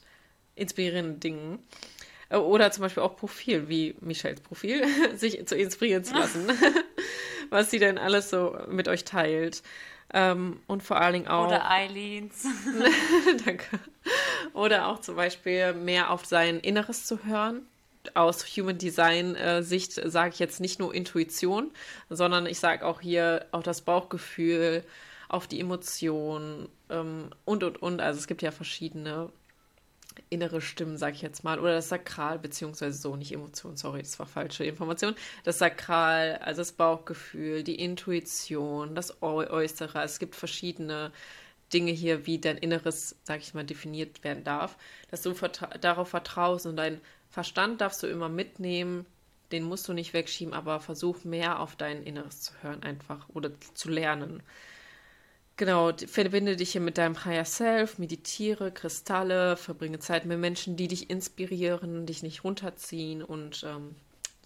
[0.55, 1.59] inspirierenden Dingen.
[2.29, 4.83] Äh, oder zum Beispiel auch Profil, wie Michelles Profil,
[5.15, 6.47] sich zu inspirieren zu lassen,
[7.49, 9.63] was sie denn alles so mit euch teilt.
[10.15, 11.47] Ähm, und vor allen Dingen auch.
[11.47, 12.45] Oder Eileens.
[13.45, 13.79] Danke.
[14.53, 17.65] Oder auch zum Beispiel mehr auf sein Inneres zu hören.
[18.13, 21.71] Aus Human Design äh, Sicht sage ich jetzt nicht nur Intuition,
[22.09, 24.83] sondern ich sage auch hier auch das Bauchgefühl,
[25.29, 28.01] auf die Emotionen ähm, und und und.
[28.01, 29.29] Also es gibt ja verschiedene
[30.29, 34.17] innere Stimmen, sag ich jetzt mal, oder das Sakral, beziehungsweise so, nicht Emotion, sorry, das
[34.19, 35.15] war falsche Information.
[35.43, 40.03] Das Sakral, also das Bauchgefühl, die Intuition, das Äußere.
[40.03, 41.11] Es gibt verschiedene
[41.73, 44.77] Dinge hier, wie dein Inneres, sag ich mal, definiert werden darf,
[45.09, 49.07] dass du vertra darauf vertraust und dein Verstand darfst du immer mitnehmen,
[49.51, 53.51] den musst du nicht wegschieben, aber versuch mehr auf dein Inneres zu hören einfach oder
[53.73, 54.43] zu lernen.
[55.63, 60.89] Genau, verbinde dich hier mit deinem Higher Self, meditiere, Kristalle, verbringe Zeit mit Menschen, die
[60.89, 63.23] dich inspirieren, dich nicht runterziehen.
[63.23, 63.95] Und ähm,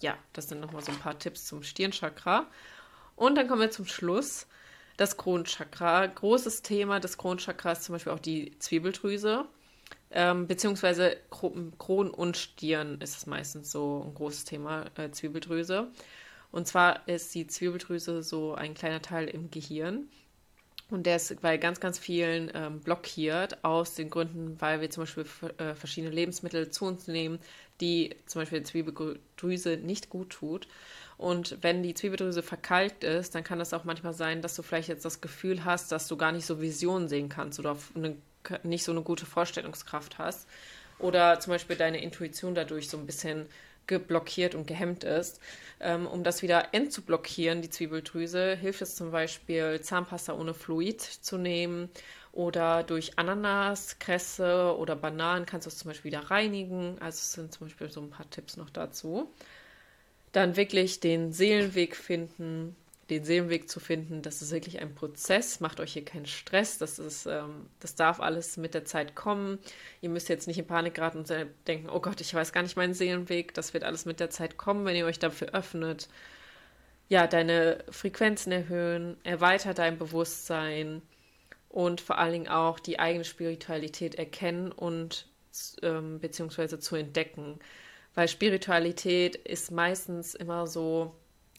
[0.00, 2.46] ja, das sind nochmal so ein paar Tipps zum Stirnchakra.
[3.16, 4.46] Und dann kommen wir zum Schluss.
[4.96, 6.06] Das Kronchakra.
[6.06, 9.44] Großes Thema des Kronchakras ist zum Beispiel auch die Zwiebeldrüse.
[10.12, 15.88] Ähm, beziehungsweise Kron und Stirn ist es meistens so ein großes Thema, äh, Zwiebeldrüse.
[16.52, 20.08] Und zwar ist die Zwiebeldrüse so ein kleiner Teil im Gehirn.
[20.90, 25.02] Und der ist bei ganz, ganz vielen ähm, blockiert, aus den Gründen, weil wir zum
[25.02, 25.26] Beispiel
[25.58, 27.38] äh, verschiedene Lebensmittel zu uns nehmen,
[27.80, 30.66] die zum Beispiel Zwiebeldrüse nicht gut tut.
[31.18, 34.88] Und wenn die Zwiebeldrüse verkalkt ist, dann kann das auch manchmal sein, dass du vielleicht
[34.88, 38.16] jetzt das Gefühl hast, dass du gar nicht so Visionen sehen kannst oder eine,
[38.62, 40.48] nicht so eine gute Vorstellungskraft hast.
[40.98, 43.46] Oder zum Beispiel deine Intuition dadurch so ein bisschen
[43.88, 45.40] geblockiert und gehemmt ist.
[45.80, 51.36] Ähm, um das wieder entzublockieren, die Zwiebeldrüse, hilft es zum Beispiel, Zahnpasta ohne Fluid zu
[51.36, 51.90] nehmen
[52.32, 56.96] oder durch Ananas, Kresse oder Bananen kannst du es zum Beispiel wieder reinigen.
[57.00, 59.32] Also es sind zum Beispiel so ein paar Tipps noch dazu.
[60.32, 62.76] Dann wirklich den Seelenweg finden,
[63.10, 65.60] den Seelenweg zu finden, das ist wirklich ein Prozess.
[65.60, 66.78] Macht euch hier keinen Stress.
[66.78, 69.58] Das ist, ähm, das darf alles mit der Zeit kommen.
[70.02, 71.32] Ihr müsst jetzt nicht in Panik geraten und
[71.66, 73.54] denken, oh Gott, ich weiß gar nicht meinen Seelenweg.
[73.54, 76.08] Das wird alles mit der Zeit kommen, wenn ihr euch dafür öffnet.
[77.08, 81.00] Ja, deine Frequenzen erhöhen, erweitert dein Bewusstsein
[81.70, 85.26] und vor allen Dingen auch die eigene Spiritualität erkennen und
[85.82, 87.58] ähm, beziehungsweise zu entdecken.
[88.14, 91.14] Weil Spiritualität ist meistens immer so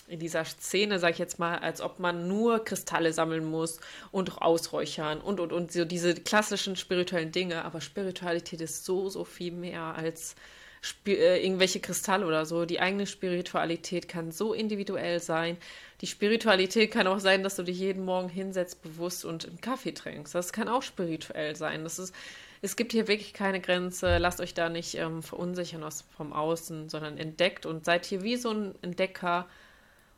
[0.10, 3.80] in dieser Szene, sag ich jetzt mal, als ob man nur Kristalle sammeln muss
[4.12, 7.64] und ausräuchern und und und so diese klassischen spirituellen Dinge.
[7.66, 10.36] Aber Spiritualität ist so, so viel mehr als
[10.82, 12.66] Sp äh, irgendwelche Kristalle oder so.
[12.66, 15.58] Die eigene Spiritualität kann so individuell sein.
[16.02, 19.92] Die Spiritualität kann auch sein, dass du dich jeden Morgen hinsetzt, bewusst und einen Kaffee
[19.92, 20.34] trinkst.
[20.34, 21.84] Das kann auch spirituell sein.
[21.84, 22.16] Das ist,
[22.62, 24.18] es gibt hier wirklich keine Grenze.
[24.18, 28.38] Lasst euch da nicht ähm, verunsichern aus, vom Außen, sondern entdeckt und seid hier wie
[28.38, 29.48] so ein Entdecker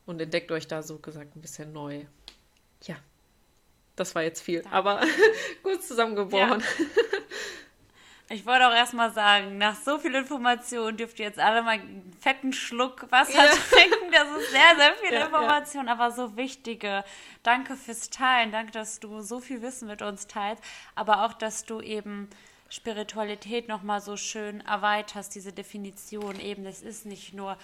[0.06, 2.06] und entdeckt euch da so gesagt ein bisschen neu.
[2.84, 2.96] Ja,
[3.96, 4.76] das war jetzt viel, Danke.
[4.76, 5.02] aber
[5.64, 6.62] gut zusammengebrochen.
[6.62, 7.18] Ja.
[8.34, 12.16] Ich wollte auch erstmal sagen, nach so viel Information dürft ihr jetzt alle mal einen
[12.22, 13.52] fetten Schluck Wasser ja.
[13.70, 14.10] trinken.
[14.10, 15.92] Das ist sehr, sehr viel ja, Information, ja.
[15.92, 17.04] aber so wichtige.
[17.44, 18.54] Danke fürs Teilen.
[18.54, 20.64] Danke, dass du so viel Wissen mit uns teilst,
[20.96, 22.30] aber auch, dass du eben
[22.70, 26.66] Spiritualität nochmal so schön erweiterst, diese Definition eben.
[26.66, 27.58] Es ist nicht nur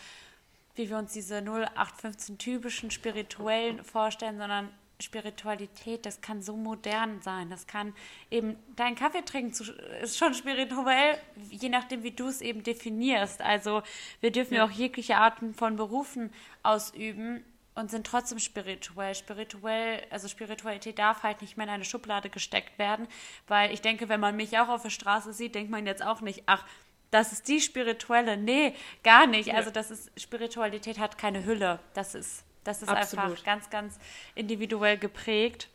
[0.78, 4.70] wie wir uns diese 0815 typischen spirituellen vorstellen, sondern
[5.00, 7.50] Spiritualität, das kann so modern sein.
[7.50, 7.94] Das kann
[8.32, 9.54] eben, dein Kaffee trinken
[10.02, 11.18] ist schon spirituell,
[11.50, 13.42] je nachdem, wie du es eben definierst.
[13.42, 13.84] Also
[14.22, 16.32] wir dürfen ja auch jegliche Arten von Berufen
[16.64, 17.44] ausüben
[17.76, 19.14] und sind trotzdem spirituell.
[19.14, 23.08] Spirituell, also Spiritualität darf halt nicht mehr in eine Schublade gesteckt werden,
[23.48, 26.22] weil ich denke, wenn man mich auch auf der Straße sieht, denkt man jetzt auch
[26.22, 26.66] nicht, ach,
[27.12, 28.38] das ist die spirituelle.
[28.38, 29.54] Nee, gar nicht.
[29.54, 31.80] Also das ist Spiritualität hat keine Hülle.
[31.94, 33.98] Das ist das ist einfach ganz ganz
[34.36, 35.70] individuell geprägt.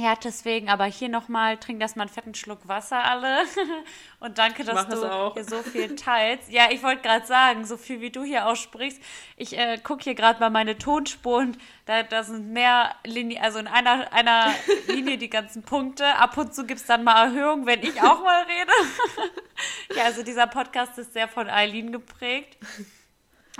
[0.00, 3.44] Ja, deswegen, aber hier nochmal, trink das mal einen fetten Schluck Wasser alle.
[4.20, 6.50] Und danke, dass du hier so viel teilst.
[6.50, 8.98] Ja, ich wollte gerade sagen, so viel wie du hier aussprichst.
[9.36, 11.54] Ich äh, gucke hier gerade mal meine Tonspuren.
[11.84, 14.54] Da, da sind mehr Linien, also in einer, einer
[14.86, 16.06] Linie die ganzen Punkte.
[16.16, 18.72] Ab und zu gibt es dann mal Erhöhungen, wenn ich auch mal rede.
[19.96, 22.56] ja, also dieser Podcast ist sehr von Eileen geprägt.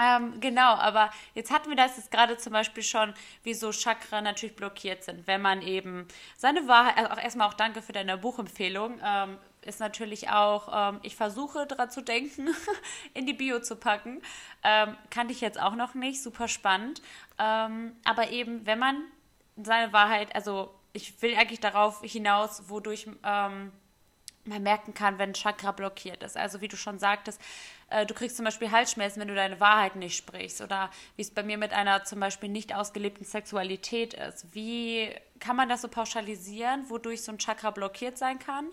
[0.01, 4.57] Ähm, genau, aber jetzt hatten wir das jetzt gerade zum Beispiel schon, wieso Chakra natürlich
[4.57, 5.27] blockiert sind.
[5.27, 9.79] Wenn man eben seine Wahrheit, also auch erstmal auch danke für deine Buchempfehlung, ähm, ist
[9.79, 12.49] natürlich auch, ähm, ich versuche daran zu denken,
[13.15, 14.23] in die Bio zu packen.
[14.63, 17.03] Ähm, kannte ich jetzt auch noch nicht, super spannend.
[17.39, 19.03] Ähm, aber eben, wenn man
[19.63, 23.73] seine Wahrheit, also ich will eigentlich darauf hinaus, wodurch ähm,
[24.45, 26.37] man merken kann, wenn Chakra blockiert ist.
[26.37, 27.41] Also wie du schon sagtest,
[27.91, 31.31] äh, du kriegst zum Beispiel Halsschmerzen, wenn du deine Wahrheit nicht sprichst oder wie es
[31.31, 34.55] bei mir mit einer zum Beispiel nicht ausgelebten Sexualität ist.
[34.55, 38.69] Wie kann man das so pauschalisieren, wodurch so ein Chakra blockiert sein kann?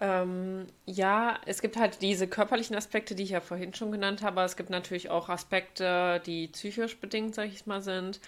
[0.00, 4.40] Ähm, ja, es gibt halt diese körperlichen Aspekte, die ich ja vorhin schon genannt habe.
[4.42, 8.20] Es gibt natürlich auch Aspekte, die psychisch bedingt, sag ich mal, sind,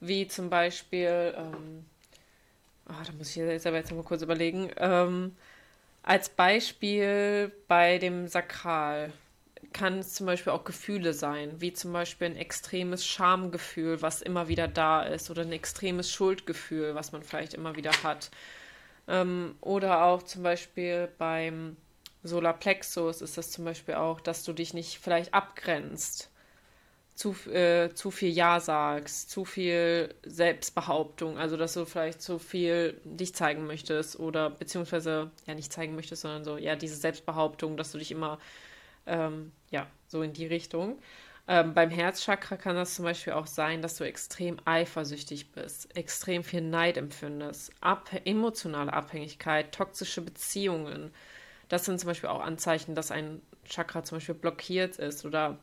[0.00, 1.84] wie zum Beispiel ähm,
[2.88, 4.70] oh, da muss ich jetzt aber jetzt mal kurz überlegen.
[4.76, 5.36] Ähm,
[6.02, 9.12] als Beispiel bei dem Sakral
[9.72, 14.48] kann es zum Beispiel auch Gefühle sein, wie zum Beispiel ein extremes Schamgefühl, was immer
[14.48, 18.30] wieder da ist, oder ein extremes Schuldgefühl, was man vielleicht immer wieder hat.
[19.08, 21.76] Ähm, oder auch zum Beispiel beim
[22.22, 26.31] Solarplexus ist das zum Beispiel auch, dass du dich nicht vielleicht abgrenzt
[27.14, 33.00] zu, äh, zu viel Ja sagst, zu viel Selbstbehauptung, also dass du vielleicht zu viel
[33.04, 37.92] dich zeigen möchtest oder beziehungsweise ja nicht zeigen möchtest, sondern so, ja, diese Selbstbehauptung, dass
[37.92, 38.38] du dich immer,
[39.06, 40.98] ähm, ja, so in die Richtung.
[41.48, 46.44] Ähm, beim Herzchakra kann das zum Beispiel auch sein, dass du extrem eifersüchtig bist, extrem
[46.44, 51.12] viel Neid empfindest, ab emotionale Abhängigkeit, toxische Beziehungen.
[51.68, 55.58] Das sind zum Beispiel auch Anzeichen, dass ein Chakra zum Beispiel blockiert ist oder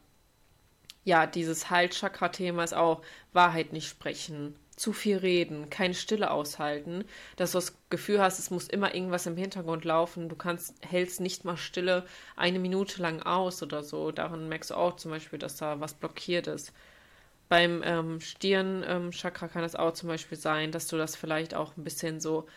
[1.03, 3.01] ja, dieses Halschakra-Thema ist auch
[3.33, 7.03] Wahrheit nicht sprechen, zu viel reden, keine Stille aushalten,
[7.35, 11.19] dass du das Gefühl hast, es muss immer irgendwas im Hintergrund laufen, du kannst, hältst
[11.19, 12.05] nicht mal Stille
[12.37, 14.11] eine Minute lang aus oder so.
[14.11, 16.71] Daran merkst du auch zum Beispiel, dass da was blockiert ist.
[17.49, 21.75] Beim ähm, Stirn-Chakra ähm, kann es auch zum Beispiel sein, dass du das vielleicht auch
[21.75, 22.47] ein bisschen so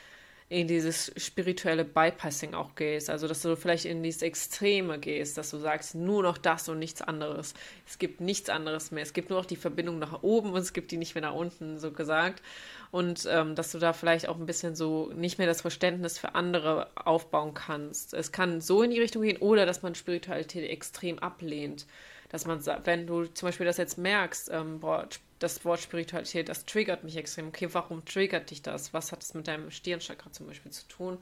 [0.53, 3.09] in dieses spirituelle Bypassing auch gehst.
[3.09, 6.79] Also, dass du vielleicht in dieses Extreme gehst, dass du sagst, nur noch das und
[6.79, 7.55] nichts anderes.
[7.87, 9.03] Es gibt nichts anderes mehr.
[9.03, 11.35] Es gibt nur noch die Verbindung nach oben und es gibt die nicht mehr nach
[11.35, 12.43] unten, so gesagt.
[12.91, 16.35] Und ähm, dass du da vielleicht auch ein bisschen so nicht mehr das Verständnis für
[16.35, 18.13] andere aufbauen kannst.
[18.13, 21.87] Es kann so in die Richtung gehen oder dass man Spiritualität extrem ablehnt.
[22.29, 25.09] Dass man wenn du zum Beispiel das jetzt merkst, ähm, boah,
[25.43, 27.49] das Wort Spiritualität, das triggert mich extrem.
[27.49, 28.95] Okay, warum triggert dich das?
[28.95, 31.19] Was hat es mit deinem Stirnchakra zum Beispiel zu tun?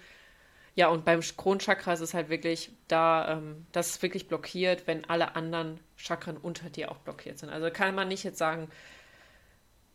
[0.77, 5.05] Ja, und beim Kronchakra ist es halt wirklich da, ähm, das ist wirklich blockiert, wenn
[5.07, 7.51] alle anderen Chakren unter dir auch blockiert sind.
[7.51, 8.69] Also kann man nicht jetzt sagen,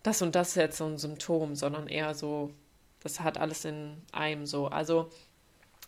[0.03, 2.51] das und das ist jetzt so ein Symptom, sondern eher so,
[3.01, 4.67] das hat alles in einem so.
[4.67, 5.09] Also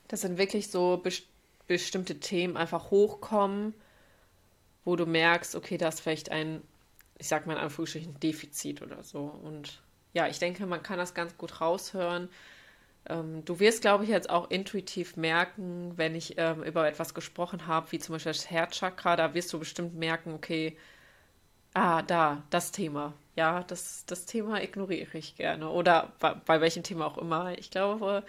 [0.07, 1.27] das sind wirklich so best
[1.67, 3.73] bestimmte Themen einfach hochkommen,
[4.85, 6.61] wo du merkst, okay, da ist vielleicht ein
[7.19, 9.21] ich sag mal in Anführungsstrichen, Defizit oder so.
[9.21, 9.81] Und
[10.13, 12.29] ja, ich denke, man kann das ganz gut raushören.
[13.09, 17.67] Ähm, du wirst, glaube ich, jetzt auch intuitiv merken, wenn ich ähm, über etwas gesprochen
[17.67, 20.77] habe, wie zum Beispiel das Herzchakra, da wirst du bestimmt merken, okay,
[21.73, 23.13] ah, da, das Thema.
[23.35, 25.69] Ja, das, das Thema ignoriere ich gerne.
[25.69, 27.57] Oder bei, bei welchem Thema auch immer.
[27.57, 28.23] Ich glaube,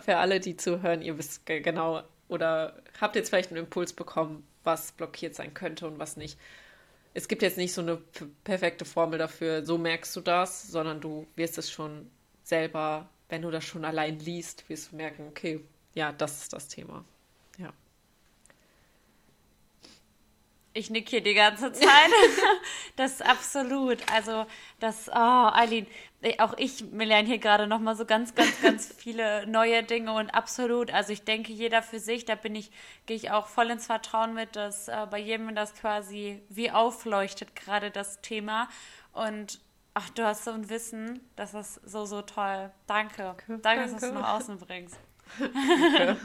[0.00, 4.92] für alle, die zuhören, ihr wisst genau oder habt jetzt vielleicht einen Impuls bekommen, was
[4.92, 6.38] blockiert sein könnte und was nicht
[7.14, 7.96] es gibt jetzt nicht so eine
[8.44, 12.10] perfekte Formel dafür, so merkst du das, sondern du wirst es schon
[12.42, 16.68] selber, wenn du das schon allein liest, wirst du merken, okay, ja, das ist das
[16.68, 17.04] Thema.
[17.58, 17.72] Ja.
[20.72, 22.10] Ich nicke hier die ganze Zeit.
[22.96, 23.98] das ist absolut.
[24.12, 24.46] Also,
[24.78, 25.86] das, oh, Eileen,
[26.38, 30.92] auch ich lerne hier gerade nochmal so ganz, ganz, ganz viele neue Dinge und absolut.
[30.92, 32.70] Also, ich denke, jeder für sich, da bin ich,
[33.06, 37.56] gehe ich auch voll ins Vertrauen mit, dass äh, bei jedem das quasi wie aufleuchtet,
[37.56, 38.68] gerade das Thema.
[39.12, 39.60] Und
[39.94, 42.70] ach, du hast so ein Wissen, das ist so, so toll.
[42.86, 43.34] Danke.
[43.46, 43.92] Danke, Danke.
[43.92, 44.98] dass du es nach außen bringst.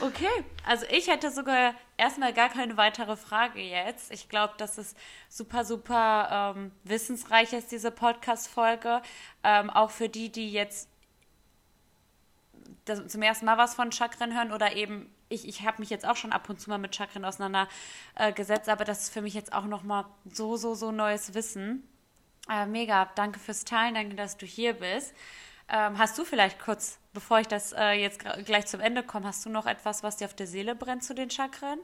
[0.00, 0.28] okay,
[0.66, 4.12] also ich hätte sogar erstmal gar keine weitere Frage jetzt.
[4.12, 4.96] Ich glaube, das ist
[5.28, 9.02] super, super ähm, wissensreich ist, diese Podcast-Folge.
[9.42, 10.88] Ähm, auch für die, die jetzt
[12.84, 16.06] das, zum ersten Mal was von Chakren hören oder eben ich, ich habe mich jetzt
[16.06, 19.52] auch schon ab und zu mal mit Chakren auseinandergesetzt, aber das ist für mich jetzt
[19.52, 21.86] auch nochmal so, so, so neues Wissen.
[22.48, 25.14] Äh, mega, danke fürs Teilen, danke, dass du hier bist.
[25.68, 29.44] Ähm, hast du vielleicht kurz, bevor ich das äh, jetzt gleich zum Ende komme, hast
[29.46, 31.78] du noch etwas, was dir auf der Seele brennt zu den Chakren?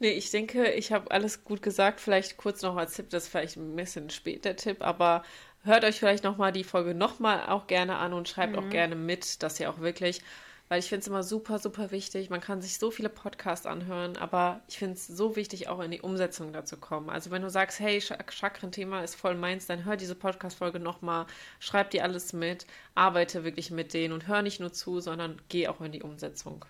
[0.00, 2.00] Nee, ich denke, ich habe alles gut gesagt.
[2.00, 5.24] Vielleicht kurz noch als Tipp, das ist vielleicht ein bisschen später Tipp, aber
[5.64, 8.58] hört euch vielleicht nochmal die Folge nochmal auch gerne an und schreibt mhm.
[8.58, 10.22] auch gerne mit, dass ihr auch wirklich
[10.68, 12.30] weil ich finde es immer super, super wichtig.
[12.30, 15.90] Man kann sich so viele Podcasts anhören, aber ich finde es so wichtig, auch in
[15.90, 17.10] die Umsetzung dazu kommen.
[17.10, 21.26] Also wenn du sagst, hey, Chakren-Thema ist voll meins, dann hör diese Podcast-Folge nochmal,
[21.58, 25.68] schreib dir alles mit, arbeite wirklich mit denen und hör nicht nur zu, sondern geh
[25.68, 26.64] auch in die Umsetzung.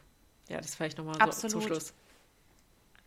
[0.49, 1.93] Ja, das vielleicht nochmal so zum Schluss.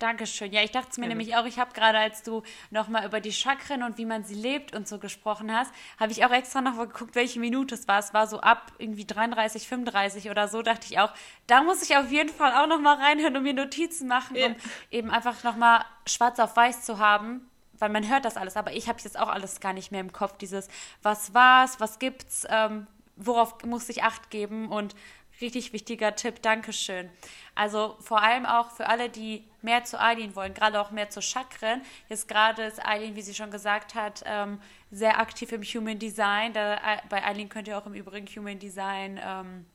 [0.01, 0.51] Dankeschön.
[0.51, 1.19] Ja, ich dachte es mir Gerne.
[1.19, 2.41] nämlich auch, ich habe gerade, als du
[2.71, 6.25] nochmal über die Chakren und wie man sie lebt und so gesprochen hast, habe ich
[6.25, 7.99] auch extra noch mal geguckt, welche Minute es war.
[7.99, 11.13] Es war so ab irgendwie 33, 35 oder so, dachte ich auch,
[11.47, 14.47] da muss ich auf jeden Fall auch nochmal reinhören und mir Notizen machen, ja.
[14.47, 14.55] um
[14.89, 17.47] eben einfach nochmal schwarz auf weiß zu haben,
[17.77, 20.13] weil man hört das alles, aber ich habe jetzt auch alles gar nicht mehr im
[20.13, 20.67] Kopf, dieses,
[21.03, 24.95] was war's, was gibt's, ähm, worauf muss ich Acht geben und
[25.41, 27.09] richtig wichtiger Tipp, Dankeschön.
[27.55, 31.21] Also vor allem auch für alle, die mehr zu Eileen wollen, gerade auch mehr zu
[31.21, 31.81] Chakren.
[32.09, 36.53] Jetzt gerade ist Eileen, wie sie schon gesagt hat, ähm, sehr aktiv im Human Design.
[36.53, 39.65] Da, äh, bei Eileen könnt ihr auch im Übrigen Human Design ähm,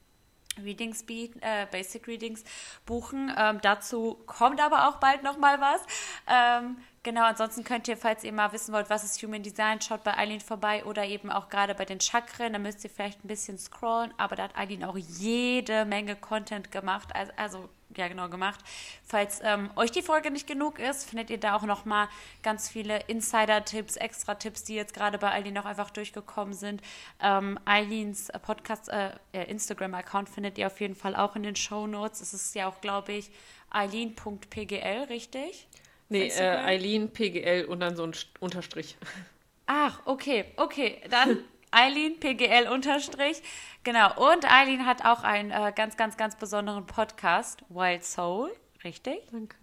[0.63, 2.45] Readings bieten, äh, Basic Readings
[2.87, 3.33] buchen.
[3.37, 5.83] Ähm, dazu kommt aber auch bald noch mal was.
[7.07, 10.19] Genau, ansonsten könnt ihr, falls ihr mal wissen wollt, was ist Human Design, schaut bei
[10.19, 12.53] Eileen vorbei oder eben auch gerade bei den Chakren.
[12.53, 16.73] Da müsst ihr vielleicht ein bisschen scrollen, aber da hat Eileen auch jede Menge Content
[16.73, 17.15] gemacht.
[17.15, 18.59] Also, also ja genau gemacht.
[19.05, 22.09] Falls ähm, euch die Folge nicht genug ist, findet ihr da auch noch mal
[22.43, 26.83] ganz viele Insider-Tipps, Extra-Tipps, die jetzt gerade bei Eileen noch einfach durchgekommen sind.
[27.23, 31.87] Ähm, Eileens äh, Podcast, äh, Instagram-Account findet ihr auf jeden Fall auch in den Show
[31.87, 32.21] Notes.
[32.21, 33.31] Es ist ja auch, glaube ich,
[33.71, 35.69] eileen.pgl, richtig?
[36.09, 38.97] Nee, äh, Eileen.pgl und dann so ein Unterstrich.
[39.67, 41.01] Ach, okay, okay.
[41.11, 41.39] Dann
[41.71, 43.43] Eileen, PGL unterstrich.
[43.85, 44.33] Genau.
[44.33, 48.55] Und Eileen hat auch einen äh, ganz, ganz, ganz besonderen Podcast, Wild Soul.
[48.85, 49.19] Richtig?
[49.31, 49.57] Danke.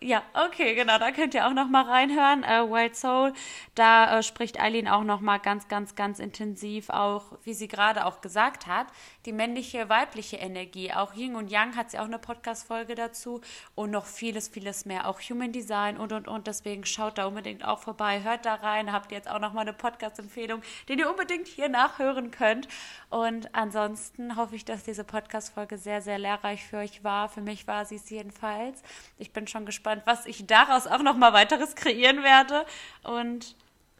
[0.00, 0.22] Ja.
[0.32, 2.44] Okay, genau, da könnt ihr auch noch mal reinhören.
[2.44, 3.32] Äh, Wild Soul,
[3.74, 8.06] da äh, spricht Eileen auch noch mal ganz, ganz, ganz intensiv auch, wie sie gerade
[8.06, 8.86] auch gesagt hat,
[9.26, 10.92] die männliche, weibliche Energie.
[10.92, 13.40] Auch Yin und Yang hat sie auch eine Podcast-Folge dazu
[13.74, 15.08] und noch vieles, vieles mehr.
[15.08, 16.46] Auch Human Design und, und, und.
[16.46, 18.92] Deswegen schaut da unbedingt auch vorbei, hört da rein.
[18.92, 22.68] Habt ihr jetzt auch noch mal eine Podcast-Empfehlung, den ihr unbedingt hier nachhören könnt.
[23.10, 27.28] Und ansonsten hoffe ich, dass diese Podcast-Folge sehr, sehr lehrreich für euch war.
[27.28, 28.84] Für mich war sie es jedenfalls.
[29.18, 32.64] Ich bin schon gespannt, gespannt, was ich daraus auch noch mal weiteres kreieren werde.
[33.04, 33.56] Und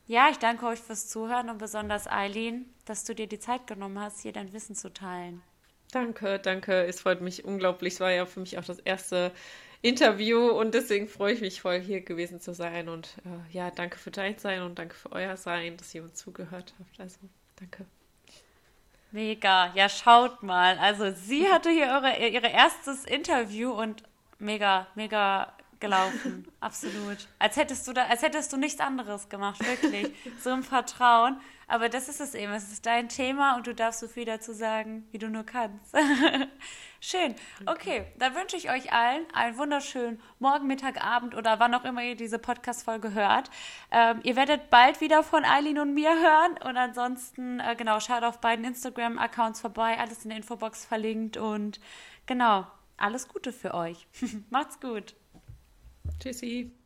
[0.07, 3.99] ja, ich danke euch fürs Zuhören und besonders Eileen, dass du dir die Zeit genommen
[3.99, 5.43] hast, hier dein Wissen zu teilen.
[5.93, 6.85] Danke, danke.
[6.85, 7.95] Es freut mich unglaublich.
[7.95, 9.33] Es war ja für mich auch das erste
[9.81, 12.89] Interview und deswegen freue ich mich voll, hier gewesen zu sein.
[12.89, 16.15] Und äh, ja, danke für dein Sein und danke für euer Sein, dass ihr uns
[16.15, 17.01] zugehört habt.
[17.01, 17.19] Also,
[17.59, 17.87] danke.
[19.11, 20.77] Mega, ja, schaut mal.
[20.79, 24.03] Also, sie hatte hier eure, ihre erstes Interview und
[24.39, 26.47] mega, mega gelaufen.
[26.61, 27.29] Absolut.
[27.39, 30.15] Als hättest du da, als hättest du nichts anderes gemacht, wirklich.
[30.41, 31.41] So im Vertrauen.
[31.67, 32.53] Aber das ist es eben.
[32.53, 35.95] Es ist dein Thema und du darfst so viel dazu sagen, wie du nur kannst.
[37.01, 37.35] Schön.
[37.67, 42.03] Okay, dann wünsche ich euch allen einen wunderschönen Morgen, Mittag, Abend oder wann auch immer
[42.03, 43.51] ihr diese Podcast-Folge hört.
[43.93, 46.59] Ähm, ihr werdet bald wieder von Eileen und mir hören.
[46.65, 49.99] Und ansonsten, äh, genau, schaut auf beiden Instagram-Accounts vorbei.
[49.99, 51.37] Alles in der Infobox verlinkt.
[51.37, 51.81] Und
[52.27, 52.67] genau,
[52.97, 54.09] alles Gute für euch.
[54.51, 55.15] Macht's gut.
[56.21, 56.78] Tschüssi.